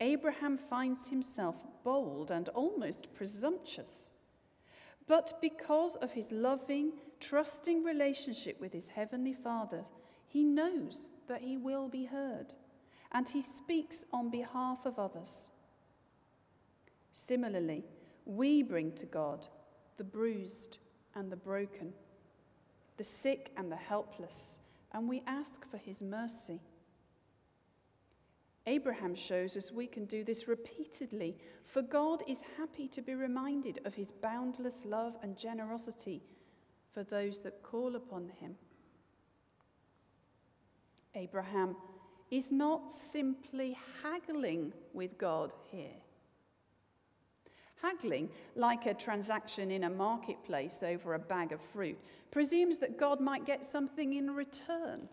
Abraham 0.00 0.58
finds 0.58 1.08
himself 1.08 1.56
bold 1.84 2.30
and 2.30 2.50
almost 2.50 3.14
presumptuous. 3.14 4.10
But 5.06 5.40
because 5.40 5.96
of 5.96 6.12
his 6.12 6.30
loving, 6.30 6.92
trusting 7.18 7.82
relationship 7.82 8.60
with 8.60 8.72
his 8.72 8.88
heavenly 8.88 9.32
Father, 9.32 9.84
he 10.28 10.44
knows 10.44 11.08
that 11.28 11.40
he 11.40 11.56
will 11.56 11.88
be 11.88 12.04
heard, 12.04 12.52
and 13.10 13.28
he 13.28 13.40
speaks 13.40 14.04
on 14.12 14.30
behalf 14.30 14.84
of 14.84 14.98
others. 14.98 15.50
Similarly, 17.12 17.84
we 18.26 18.62
bring 18.62 18.92
to 18.92 19.06
God 19.06 19.46
the 19.96 20.04
bruised 20.04 20.78
and 21.14 21.32
the 21.32 21.36
broken, 21.36 21.92
the 22.96 23.04
sick 23.04 23.50
and 23.56 23.72
the 23.72 23.76
helpless, 23.76 24.60
and 24.92 25.08
we 25.08 25.22
ask 25.26 25.68
for 25.70 25.78
his 25.78 26.02
mercy. 26.02 26.60
Abraham 28.66 29.14
shows 29.14 29.56
us 29.56 29.72
we 29.72 29.86
can 29.86 30.04
do 30.04 30.22
this 30.22 30.46
repeatedly, 30.46 31.36
for 31.64 31.82
God 31.82 32.22
is 32.28 32.42
happy 32.56 32.86
to 32.88 33.02
be 33.02 33.14
reminded 33.14 33.80
of 33.84 33.94
his 33.94 34.12
boundless 34.12 34.84
love 34.84 35.16
and 35.22 35.36
generosity 35.36 36.22
for 36.92 37.02
those 37.02 37.40
that 37.40 37.62
call 37.62 37.96
upon 37.96 38.28
him. 38.40 38.54
Abraham 41.14 41.76
is 42.30 42.52
not 42.52 42.88
simply 42.88 43.76
haggling 44.02 44.72
with 44.94 45.18
God 45.18 45.52
here. 45.70 46.00
Haggling, 47.82 48.30
like 48.54 48.86
a 48.86 48.94
transaction 48.94 49.72
in 49.72 49.84
a 49.84 49.90
marketplace 49.90 50.82
over 50.82 51.14
a 51.14 51.18
bag 51.18 51.50
of 51.52 51.60
fruit, 51.60 51.98
presumes 52.30 52.78
that 52.78 52.96
God 52.96 53.20
might 53.20 53.44
get 53.44 53.64
something 53.64 54.14
in 54.14 54.30
return. 54.30 55.08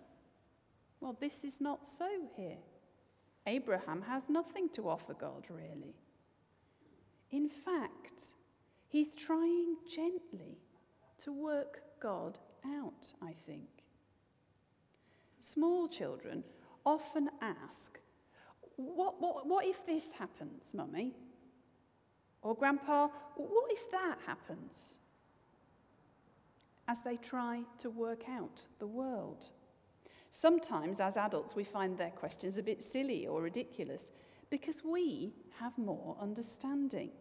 Well, 1.02 1.18
this 1.20 1.44
is 1.44 1.60
not 1.60 1.88
so 1.88 2.08
here. 2.36 2.58
Abraham 3.48 4.04
has 4.04 4.30
nothing 4.30 4.70
to 4.70 4.88
offer 4.88 5.16
God, 5.16 5.48
really. 5.50 5.96
In 7.32 7.50
fact, 7.50 8.36
he's 8.88 9.16
trying 9.16 9.78
gently 9.90 10.60
to 11.20 11.32
work 11.32 11.82
God 12.00 12.38
out, 12.66 13.14
I 13.22 13.34
think. 13.48 13.68
Small 15.40 15.88
children 15.88 16.44
often 16.86 17.30
ask, 17.42 18.00
What, 18.76 19.20
what, 19.20 19.48
what 19.48 19.66
if 19.66 19.86
this 19.86 20.14
happens, 20.14 20.74
Mummy? 20.74 21.16
Or, 22.42 22.56
Grandpa, 22.56 23.10
what 23.36 23.72
if 23.72 23.92
that 23.92 24.18
happens? 24.26 24.98
As 26.88 27.02
they 27.02 27.18
try 27.18 27.62
to 27.80 27.90
work 27.90 28.24
out 28.30 28.66
the 28.80 28.88
world. 28.88 29.52
Sometimes, 30.32 31.00
as 31.00 31.18
adults, 31.18 31.56
we 31.56 31.64
find 31.64 31.98
their 31.98 32.12
questions 32.12 32.58
a 32.58 32.64
bit 32.64 32.82
silly 32.84 33.28
or 33.28 33.42
ridiculous 33.42 34.12
because 34.50 34.84
we 34.84 35.34
have 35.60 35.78
more 35.78 36.16
understanding. 36.20 37.12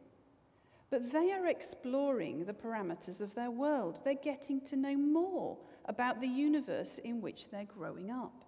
But 0.90 1.12
they 1.12 1.32
are 1.32 1.46
exploring 1.46 2.44
the 2.44 2.54
parameters 2.54 3.20
of 3.20 3.34
their 3.34 3.50
world. 3.50 4.00
They're 4.04 4.14
getting 4.14 4.60
to 4.62 4.76
know 4.76 4.96
more 4.96 5.58
about 5.84 6.20
the 6.20 6.28
universe 6.28 6.98
in 6.98 7.20
which 7.20 7.50
they're 7.50 7.64
growing 7.64 8.10
up. 8.10 8.44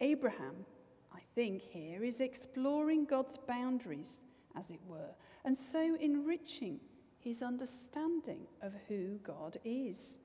Abraham, 0.00 0.64
I 1.12 1.20
think, 1.34 1.62
here 1.62 2.04
is 2.04 2.20
exploring 2.20 3.04
God's 3.04 3.36
boundaries, 3.36 4.22
as 4.56 4.70
it 4.70 4.80
were, 4.86 5.14
and 5.44 5.56
so 5.56 5.96
enriching 6.00 6.80
his 7.18 7.42
understanding 7.42 8.46
of 8.62 8.72
who 8.88 9.18
God 9.18 9.58
is. 9.64 10.18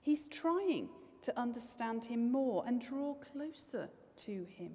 He's 0.00 0.28
trying 0.28 0.88
to 1.22 1.38
understand 1.38 2.04
him 2.04 2.30
more 2.30 2.64
and 2.66 2.80
draw 2.80 3.14
closer 3.14 3.88
to 4.16 4.46
him. 4.50 4.72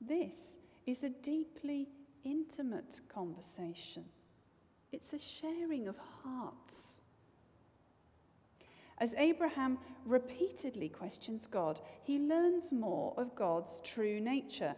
This 0.00 0.60
is 0.86 1.02
a 1.02 1.10
deeply 1.10 1.88
intimate 2.24 3.00
conversation. 3.08 4.04
It's 4.92 5.12
a 5.12 5.18
sharing 5.18 5.88
of 5.88 5.96
hearts. 6.22 7.02
As 8.98 9.14
Abraham 9.16 9.78
repeatedly 10.04 10.88
questions 10.88 11.46
God, 11.46 11.80
he 12.02 12.18
learns 12.18 12.72
more 12.72 13.14
of 13.16 13.34
God's 13.34 13.80
true 13.84 14.20
nature, 14.20 14.74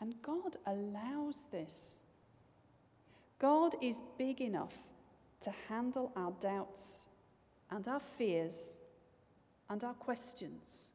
and 0.00 0.14
God 0.22 0.56
allows 0.66 1.44
this. 1.50 1.98
God 3.38 3.74
is 3.80 4.00
big 4.18 4.40
enough 4.40 4.74
to 5.42 5.52
handle 5.68 6.12
our 6.16 6.32
doubts 6.40 7.08
and 7.70 7.86
our 7.86 8.00
fears 8.00 8.78
and 9.68 9.82
our 9.84 9.94
questions. 9.94 10.92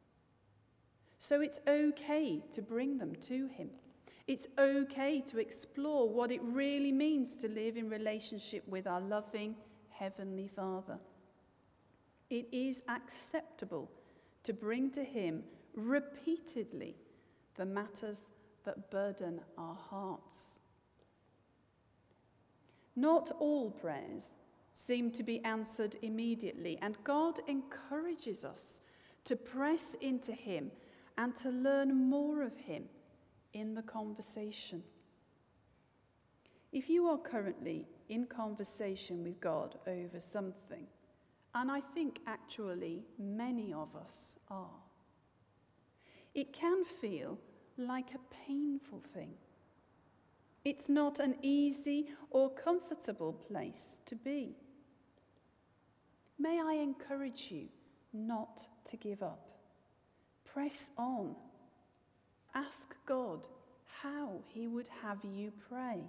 So 1.19 1.41
it's 1.41 1.59
okay 1.67 2.43
to 2.51 2.61
bring 2.61 2.97
them 2.97 3.15
to 3.21 3.47
Him. 3.47 3.69
It's 4.27 4.47
okay 4.57 5.21
to 5.21 5.39
explore 5.39 6.09
what 6.09 6.31
it 6.31 6.41
really 6.43 6.91
means 6.91 7.35
to 7.37 7.47
live 7.47 7.77
in 7.77 7.89
relationship 7.89 8.67
with 8.67 8.85
our 8.87 9.01
loving 9.01 9.55
Heavenly 9.89 10.47
Father. 10.47 10.99
It 12.29 12.47
is 12.51 12.83
acceptable 12.87 13.89
to 14.43 14.53
bring 14.53 14.91
to 14.91 15.03
Him 15.03 15.43
repeatedly 15.75 16.95
the 17.55 17.65
matters 17.65 18.31
that 18.65 18.91
burden 18.91 19.41
our 19.57 19.75
hearts. 19.75 20.59
Not 22.95 23.31
all 23.39 23.71
prayers 23.71 24.35
seem 24.73 25.11
to 25.11 25.23
be 25.23 25.43
answered 25.43 25.97
immediately, 26.01 26.77
and 26.81 26.97
God 27.03 27.39
encourages 27.47 28.43
us 28.45 28.81
to 29.25 29.35
press 29.35 29.95
into 30.01 30.33
Him 30.33 30.71
and 31.17 31.35
to 31.37 31.49
learn 31.49 32.09
more 32.09 32.41
of 32.41 32.55
Him 32.57 32.83
in 33.53 33.73
the 33.73 33.81
conversation. 33.81 34.83
If 36.71 36.89
you 36.89 37.07
are 37.07 37.17
currently 37.17 37.87
in 38.09 38.25
conversation 38.25 39.23
with 39.23 39.39
God 39.39 39.75
over 39.87 40.19
something, 40.19 40.85
and 41.53 41.71
I 41.71 41.79
think 41.79 42.19
actually 42.27 43.03
many 43.17 43.73
of 43.73 43.95
us 43.95 44.35
are, 44.49 44.81
it 46.33 46.51
can 46.51 46.83
feel 46.83 47.39
like 47.77 48.09
a 48.13 48.35
painful 48.47 49.01
thing. 49.13 49.33
It's 50.63 50.89
not 50.89 51.19
an 51.19 51.35
easy 51.41 52.07
or 52.29 52.49
comfortable 52.49 53.33
place 53.33 53.99
to 54.05 54.15
be. 54.15 54.55
May 56.39 56.59
I 56.59 56.73
encourage 56.73 57.47
you 57.51 57.67
not 58.13 58.67
to 58.85 58.97
give 58.97 59.21
up. 59.21 59.47
Press 60.43 60.89
on. 60.97 61.35
Ask 62.53 62.95
God 63.05 63.47
how 64.01 64.39
He 64.47 64.67
would 64.67 64.89
have 65.03 65.23
you 65.23 65.51
pray. 65.69 66.03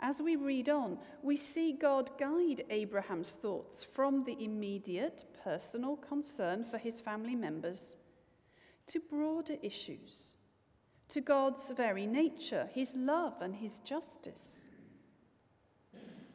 As 0.00 0.22
we 0.22 0.36
read 0.36 0.68
on, 0.68 0.98
we 1.22 1.36
see 1.36 1.72
God 1.72 2.10
guide 2.18 2.64
Abraham's 2.70 3.34
thoughts 3.34 3.82
from 3.82 4.24
the 4.24 4.36
immediate 4.42 5.24
personal 5.42 5.96
concern 5.96 6.64
for 6.64 6.78
his 6.78 7.00
family 7.00 7.34
members 7.34 7.96
to 8.88 9.00
broader 9.00 9.56
issues, 9.62 10.36
to 11.08 11.20
God's 11.20 11.70
very 11.70 12.06
nature, 12.06 12.68
his 12.72 12.92
love 12.94 13.34
and 13.40 13.54
his 13.54 13.78
justice. 13.80 14.70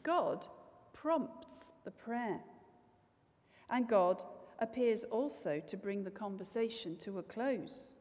God 0.03 0.47
prompts 0.93 1.71
the 1.83 1.91
prayer, 1.91 2.39
and 3.69 3.87
God 3.87 4.23
appears 4.59 5.03
also 5.05 5.61
to 5.67 5.77
bring 5.77 6.03
the 6.03 6.11
conversation 6.11 6.95
to 6.97 7.19
a 7.19 7.23
close. 7.23 7.95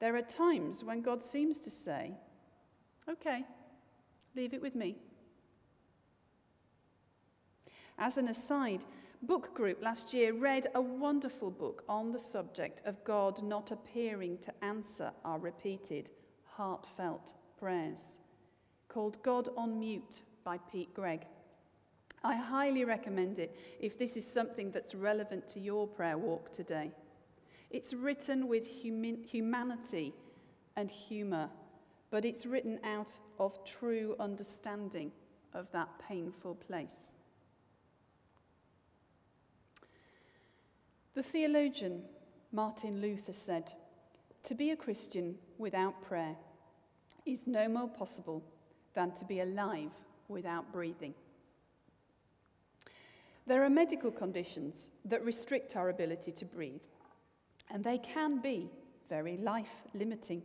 There 0.00 0.16
are 0.16 0.22
times 0.22 0.84
when 0.84 1.00
God 1.00 1.22
seems 1.22 1.60
to 1.60 1.70
say, 1.70 2.12
Okay, 3.08 3.44
leave 4.34 4.54
it 4.54 4.62
with 4.62 4.74
me. 4.74 4.96
As 7.98 8.16
an 8.16 8.28
aside, 8.28 8.84
Book 9.26 9.54
Group 9.54 9.82
last 9.82 10.12
year 10.12 10.34
read 10.34 10.66
a 10.74 10.82
wonderful 10.82 11.50
book 11.50 11.82
on 11.88 12.12
the 12.12 12.18
subject 12.18 12.82
of 12.84 13.02
God 13.04 13.42
not 13.42 13.70
appearing 13.70 14.36
to 14.38 14.52
answer 14.62 15.12
our 15.24 15.38
repeated, 15.38 16.10
heartfelt 16.44 17.32
prayers, 17.58 18.18
called 18.86 19.22
God 19.22 19.48
on 19.56 19.80
Mute 19.80 20.20
by 20.44 20.58
Pete 20.70 20.92
Greig. 20.92 21.22
I 22.22 22.34
highly 22.34 22.84
recommend 22.84 23.38
it 23.38 23.56
if 23.80 23.98
this 23.98 24.14
is 24.18 24.30
something 24.30 24.70
that's 24.70 24.94
relevant 24.94 25.48
to 25.48 25.60
your 25.60 25.88
prayer 25.88 26.18
walk 26.18 26.52
today. 26.52 26.90
It's 27.70 27.94
written 27.94 28.46
with 28.46 28.66
humi- 28.66 29.24
humanity 29.24 30.12
and 30.76 30.90
humour, 30.90 31.48
but 32.10 32.26
it's 32.26 32.44
written 32.44 32.78
out 32.84 33.18
of 33.38 33.64
true 33.64 34.16
understanding 34.20 35.12
of 35.54 35.72
that 35.72 35.88
painful 35.98 36.56
place. 36.56 37.12
The 41.14 41.22
theologian 41.22 42.02
Martin 42.50 43.00
Luther 43.00 43.32
said, 43.32 43.72
To 44.44 44.54
be 44.54 44.70
a 44.70 44.76
Christian 44.76 45.36
without 45.58 46.02
prayer 46.02 46.34
is 47.24 47.46
no 47.46 47.68
more 47.68 47.88
possible 47.88 48.42
than 48.94 49.12
to 49.12 49.24
be 49.24 49.38
alive 49.38 49.92
without 50.26 50.72
breathing. 50.72 51.14
There 53.46 53.62
are 53.62 53.70
medical 53.70 54.10
conditions 54.10 54.90
that 55.04 55.24
restrict 55.24 55.76
our 55.76 55.88
ability 55.88 56.32
to 56.32 56.44
breathe, 56.44 56.82
and 57.70 57.84
they 57.84 57.98
can 57.98 58.40
be 58.40 58.70
very 59.08 59.36
life 59.36 59.82
limiting. 59.94 60.42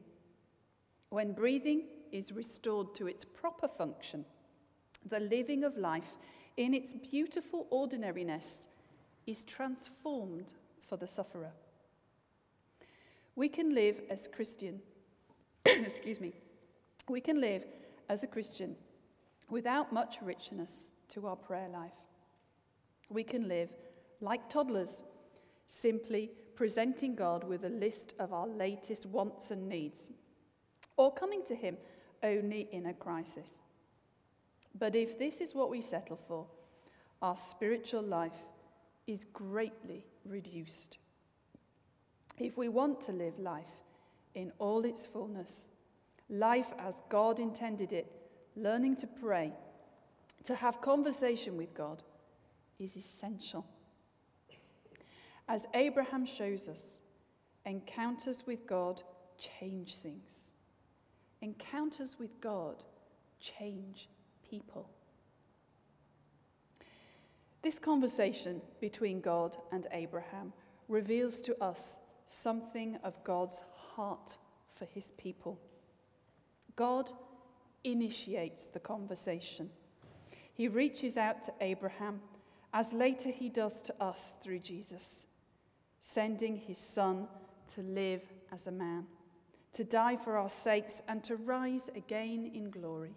When 1.10 1.32
breathing 1.32 1.86
is 2.12 2.32
restored 2.32 2.94
to 2.96 3.08
its 3.08 3.26
proper 3.26 3.68
function, 3.68 4.24
the 5.08 5.20
living 5.20 5.64
of 5.64 5.78
life 5.78 6.18
in 6.58 6.76
its 6.76 6.94
beautiful 6.94 7.66
ordinariness 7.72 8.68
is 9.26 9.44
transformed 9.44 10.54
for 10.90 10.98
the 10.98 11.08
sufferer. 11.08 11.52
We 13.36 13.48
can 13.48 13.76
live 13.76 14.02
as 14.10 14.28
Christian, 14.28 14.82
excuse 15.66 16.20
me, 16.20 16.34
we 17.08 17.22
can 17.22 17.40
live 17.40 17.64
as 18.10 18.24
a 18.24 18.28
Christian 18.28 18.76
without 19.50 19.94
much 19.94 20.18
richness 20.22 20.92
to 21.10 21.28
our 21.28 21.36
prayer 21.36 21.70
life. 21.70 21.94
We 23.10 23.24
can 23.24 23.48
live 23.48 23.70
like 24.20 24.50
toddlers, 24.50 25.04
simply 25.68 26.32
presenting 26.56 27.16
God 27.16 27.44
with 27.44 27.64
a 27.64 27.70
list 27.70 28.14
of 28.20 28.34
our 28.34 28.48
latest 28.48 29.06
wants 29.06 29.52
and 29.52 29.70
needs, 29.70 30.12
or 30.98 31.14
coming 31.14 31.44
to 31.46 31.56
Him 31.56 31.78
only 32.24 32.68
in 32.72 32.88
a 32.88 32.94
crisis. 32.94 33.60
But 34.78 34.96
if 34.96 35.18
this 35.18 35.40
is 35.40 35.56
what 35.56 35.70
we 35.70 35.82
settle 35.82 36.20
for, 36.28 36.48
our 37.22 37.36
spiritual 37.36 38.02
life 38.02 38.46
is 39.10 39.26
greatly 39.34 40.06
reduced. 40.24 41.00
If 42.38 42.58
we 42.58 42.70
want 42.70 43.02
to 43.02 43.12
live 43.12 43.40
life 43.40 43.66
in 44.36 44.52
all 44.60 44.86
its 44.86 45.08
fullness, 45.08 45.70
life 46.30 46.72
as 46.78 47.02
God 47.10 47.40
intended 47.40 47.92
it, 47.92 48.12
learning 48.56 48.98
to 48.98 49.08
pray, 49.08 49.52
to 50.44 50.54
have 50.56 50.80
conversation 50.80 51.58
with 51.58 51.74
God, 51.74 52.04
is 52.78 52.96
essential. 52.96 53.66
As 55.48 55.66
Abraham 55.74 56.26
shows 56.26 56.68
us, 56.68 57.00
encounters 57.66 58.46
with 58.46 58.68
God 58.68 59.02
change 59.40 59.96
things. 59.96 60.52
Encounters 61.42 62.18
with 62.20 62.40
God 62.40 62.84
change 63.40 64.08
people. 64.48 64.88
This 67.62 67.78
conversation 67.78 68.62
between 68.80 69.20
God 69.20 69.58
and 69.72 69.86
Abraham 69.92 70.54
reveals 70.88 71.42
to 71.42 71.62
us 71.62 72.00
something 72.26 72.98
of 73.04 73.24
God's 73.24 73.64
heart 73.96 74.38
for 74.70 74.86
his 74.86 75.12
people. 75.12 75.60
God 76.76 77.12
initiates 77.84 78.68
the 78.68 78.80
conversation. 78.80 79.70
He 80.54 80.68
reaches 80.68 81.18
out 81.18 81.44
to 81.44 81.54
Abraham, 81.60 82.22
as 82.74 82.94
later 82.94 83.30
he 83.30 83.50
does 83.50 83.82
to 83.84 83.96
us 84.02 84.36
through 84.42 84.60
Jesus, 84.60 85.28
sending 86.00 86.56
his 86.56 86.78
son 86.78 87.28
to 87.74 87.82
live 87.82 88.24
as 88.52 88.68
a 88.68 88.72
man, 88.72 89.06
to 89.74 89.84
die 89.84 90.16
for 90.16 90.38
our 90.38 90.50
sakes, 90.50 91.02
and 91.08 91.24
to 91.24 91.36
rise 91.36 91.90
again 91.96 92.50
in 92.54 92.70
glory. 92.70 93.16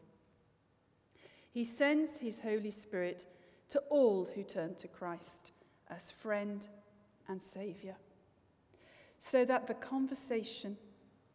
He 1.51 1.65
sends 1.65 2.19
his 2.19 2.41
Holy 2.41 2.71
Spirit 2.71 3.27
to 3.73 3.81
all 3.89 4.29
who 4.35 4.43
turn 4.43 4.75
to 4.75 4.87
Christ 4.87 5.53
as 5.89 6.11
friend 6.11 6.67
and 7.27 7.43
Saviour, 7.43 7.95
so 9.17 9.47
that 9.47 9.67
the 9.67 9.73
conversation 9.73 10.77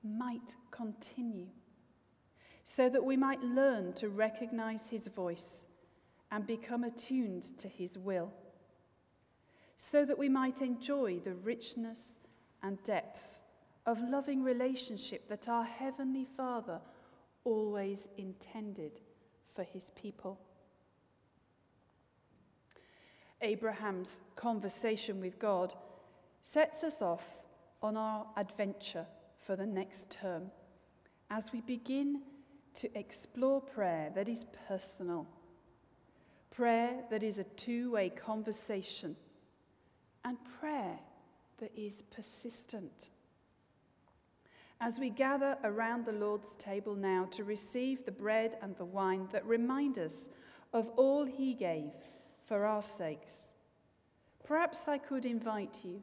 might 0.03 0.55
continue, 0.69 1.47
so 2.63 2.89
that 2.89 3.03
we 3.03 3.17
might 3.17 3.41
learn 3.41 3.91
to 3.93 4.09
recognize 4.09 4.87
His 4.87 5.07
voice 5.07 5.65
and 6.31 6.45
become 6.45 6.83
attuned 6.83 7.57
to 7.57 7.67
His 7.67 7.97
will, 7.97 8.31
so 9.75 10.05
that 10.05 10.19
we 10.19 10.29
might 10.29 10.61
enjoy 10.61 11.17
the 11.17 11.33
richness 11.33 12.19
and 12.61 12.83
depth 12.83 13.39
of 13.87 13.99
loving 13.99 14.43
relationship 14.43 15.27
that 15.29 15.49
our 15.49 15.63
Heavenly 15.63 16.25
Father 16.25 16.81
always 17.43 18.07
intended 18.15 18.99
for 19.55 19.63
His 19.63 19.89
people. 19.95 20.39
Abraham's 23.41 24.21
conversation 24.35 25.21
with 25.21 25.37
God 25.39 25.73
sets 26.41 26.83
us 26.83 27.01
off 27.01 27.25
on 27.81 27.95
our 27.95 28.25
adventure 28.35 29.05
for 29.39 29.55
the 29.55 29.65
next 29.65 30.09
term 30.09 30.51
as 31.29 31.51
we 31.51 31.61
begin 31.61 32.21
to 32.73 32.97
explore 32.97 33.61
prayer 33.61 34.11
that 34.15 34.29
is 34.29 34.45
personal, 34.67 35.27
prayer 36.51 37.03
that 37.09 37.23
is 37.23 37.37
a 37.37 37.43
two 37.43 37.91
way 37.91 38.09
conversation, 38.09 39.15
and 40.23 40.37
prayer 40.59 40.99
that 41.59 41.71
is 41.75 42.01
persistent. 42.01 43.09
As 44.79 44.99
we 44.99 45.09
gather 45.09 45.57
around 45.63 46.05
the 46.05 46.11
Lord's 46.11 46.55
table 46.55 46.95
now 46.95 47.25
to 47.31 47.43
receive 47.43 48.05
the 48.05 48.11
bread 48.11 48.55
and 48.61 48.75
the 48.77 48.85
wine 48.85 49.27
that 49.31 49.45
remind 49.45 49.97
us 49.97 50.29
of 50.71 50.89
all 50.97 51.25
He 51.25 51.53
gave 51.53 51.91
for 52.47 52.65
our 52.65 52.81
sakes, 52.81 53.49
perhaps 54.45 54.87
I 54.87 54.97
could 54.97 55.25
invite 55.25 55.81
you 55.83 56.01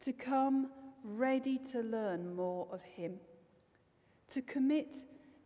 to 0.00 0.12
come 0.12 0.70
ready 1.02 1.58
to 1.72 1.80
learn 1.80 2.36
more 2.36 2.68
of 2.70 2.80
Him, 2.82 3.14
to 4.28 4.40
commit 4.40 4.94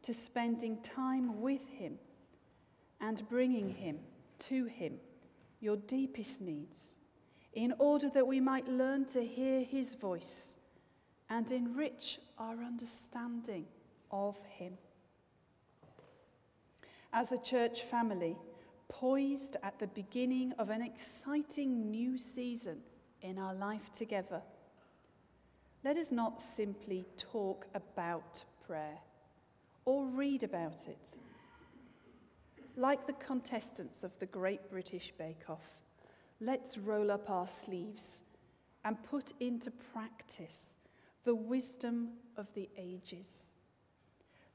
to 0.03 0.13
spending 0.13 0.83
time 0.83 1.41
with 1.41 1.67
Him 1.69 1.99
and 3.01 3.27
bringing 3.29 3.71
Him 3.71 4.01
to 4.41 4.67
Him 4.67 4.99
your 5.61 5.77
deepest 5.77 6.43
needs, 6.43 6.99
in 7.55 7.73
order 7.79 8.11
that 8.11 8.27
we 8.27 8.39
might 8.39 8.69
learn 8.69 9.07
to 9.07 9.25
hear 9.25 9.63
His 9.63 9.95
voice 9.95 10.59
and 11.31 11.51
enrich 11.51 12.19
our 12.37 12.63
understanding 12.63 13.65
of 14.11 14.39
Him. 14.59 14.75
As 17.15 17.33
a 17.33 17.39
church 17.39 17.83
family, 17.83 18.37
poised 18.89 19.57
at 19.63 19.79
the 19.79 19.87
beginning 19.89 20.53
of 20.59 20.71
an 20.71 20.83
exciting 20.83 21.91
new 21.91 22.17
season 22.17 22.79
in 23.23 23.39
our 23.39 23.55
life 23.55 23.93
together, 23.93 24.43
let 25.85 25.97
us 25.97 26.11
not 26.11 26.41
simply 26.41 27.05
talk 27.17 27.67
about 27.75 28.45
prayer 28.67 28.99
or 29.85 30.07
read 30.07 30.43
about 30.43 30.89
it. 30.89 31.19
Like 32.77 33.07
the 33.07 33.13
contestants 33.13 34.03
of 34.03 34.19
the 34.19 34.27
Great 34.27 34.71
British 34.71 35.13
Bake 35.19 35.49
Off, 35.49 35.79
let's 36.41 36.79
roll 36.79 37.11
up 37.11 37.31
our 37.31 37.47
sleeves 37.47 38.23
and 38.85 39.03
put 39.03 39.33
into 39.41 39.71
practice 39.71 40.71
the 41.25 41.35
wisdom 41.35 42.11
of 42.37 42.53
the 42.55 42.69
ages. 42.77 43.53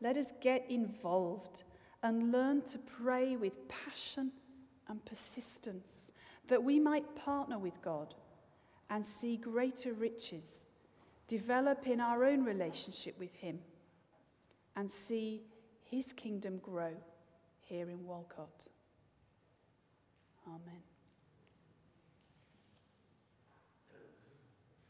Let 0.02 0.18
us 0.18 0.34
get 0.42 0.66
involved 0.70 1.64
and 2.04 2.32
learn 2.32 2.62
to 2.64 2.78
pray 2.78 3.36
with 3.36 3.68
passion 3.68 4.32
and 4.88 5.04
persistence 5.06 6.12
that 6.48 6.64
we 6.64 6.80
might 6.80 7.16
partner 7.16 7.60
with 7.60 7.82
God 7.82 8.14
and 8.90 9.06
see 9.06 9.38
greater 9.38 9.94
riches 9.94 10.62
develop 11.28 11.88
in 11.88 12.00
our 12.00 12.26
own 12.26 12.44
relationship 12.44 13.18
with 13.20 13.34
Him 13.36 13.60
and 14.76 14.90
see 14.90 15.44
His 15.84 16.14
kingdom 16.14 16.58
grow 16.58 16.94
here 17.62 17.90
in 17.90 18.06
Walcott. 18.06 18.68
Amen. 20.48 20.82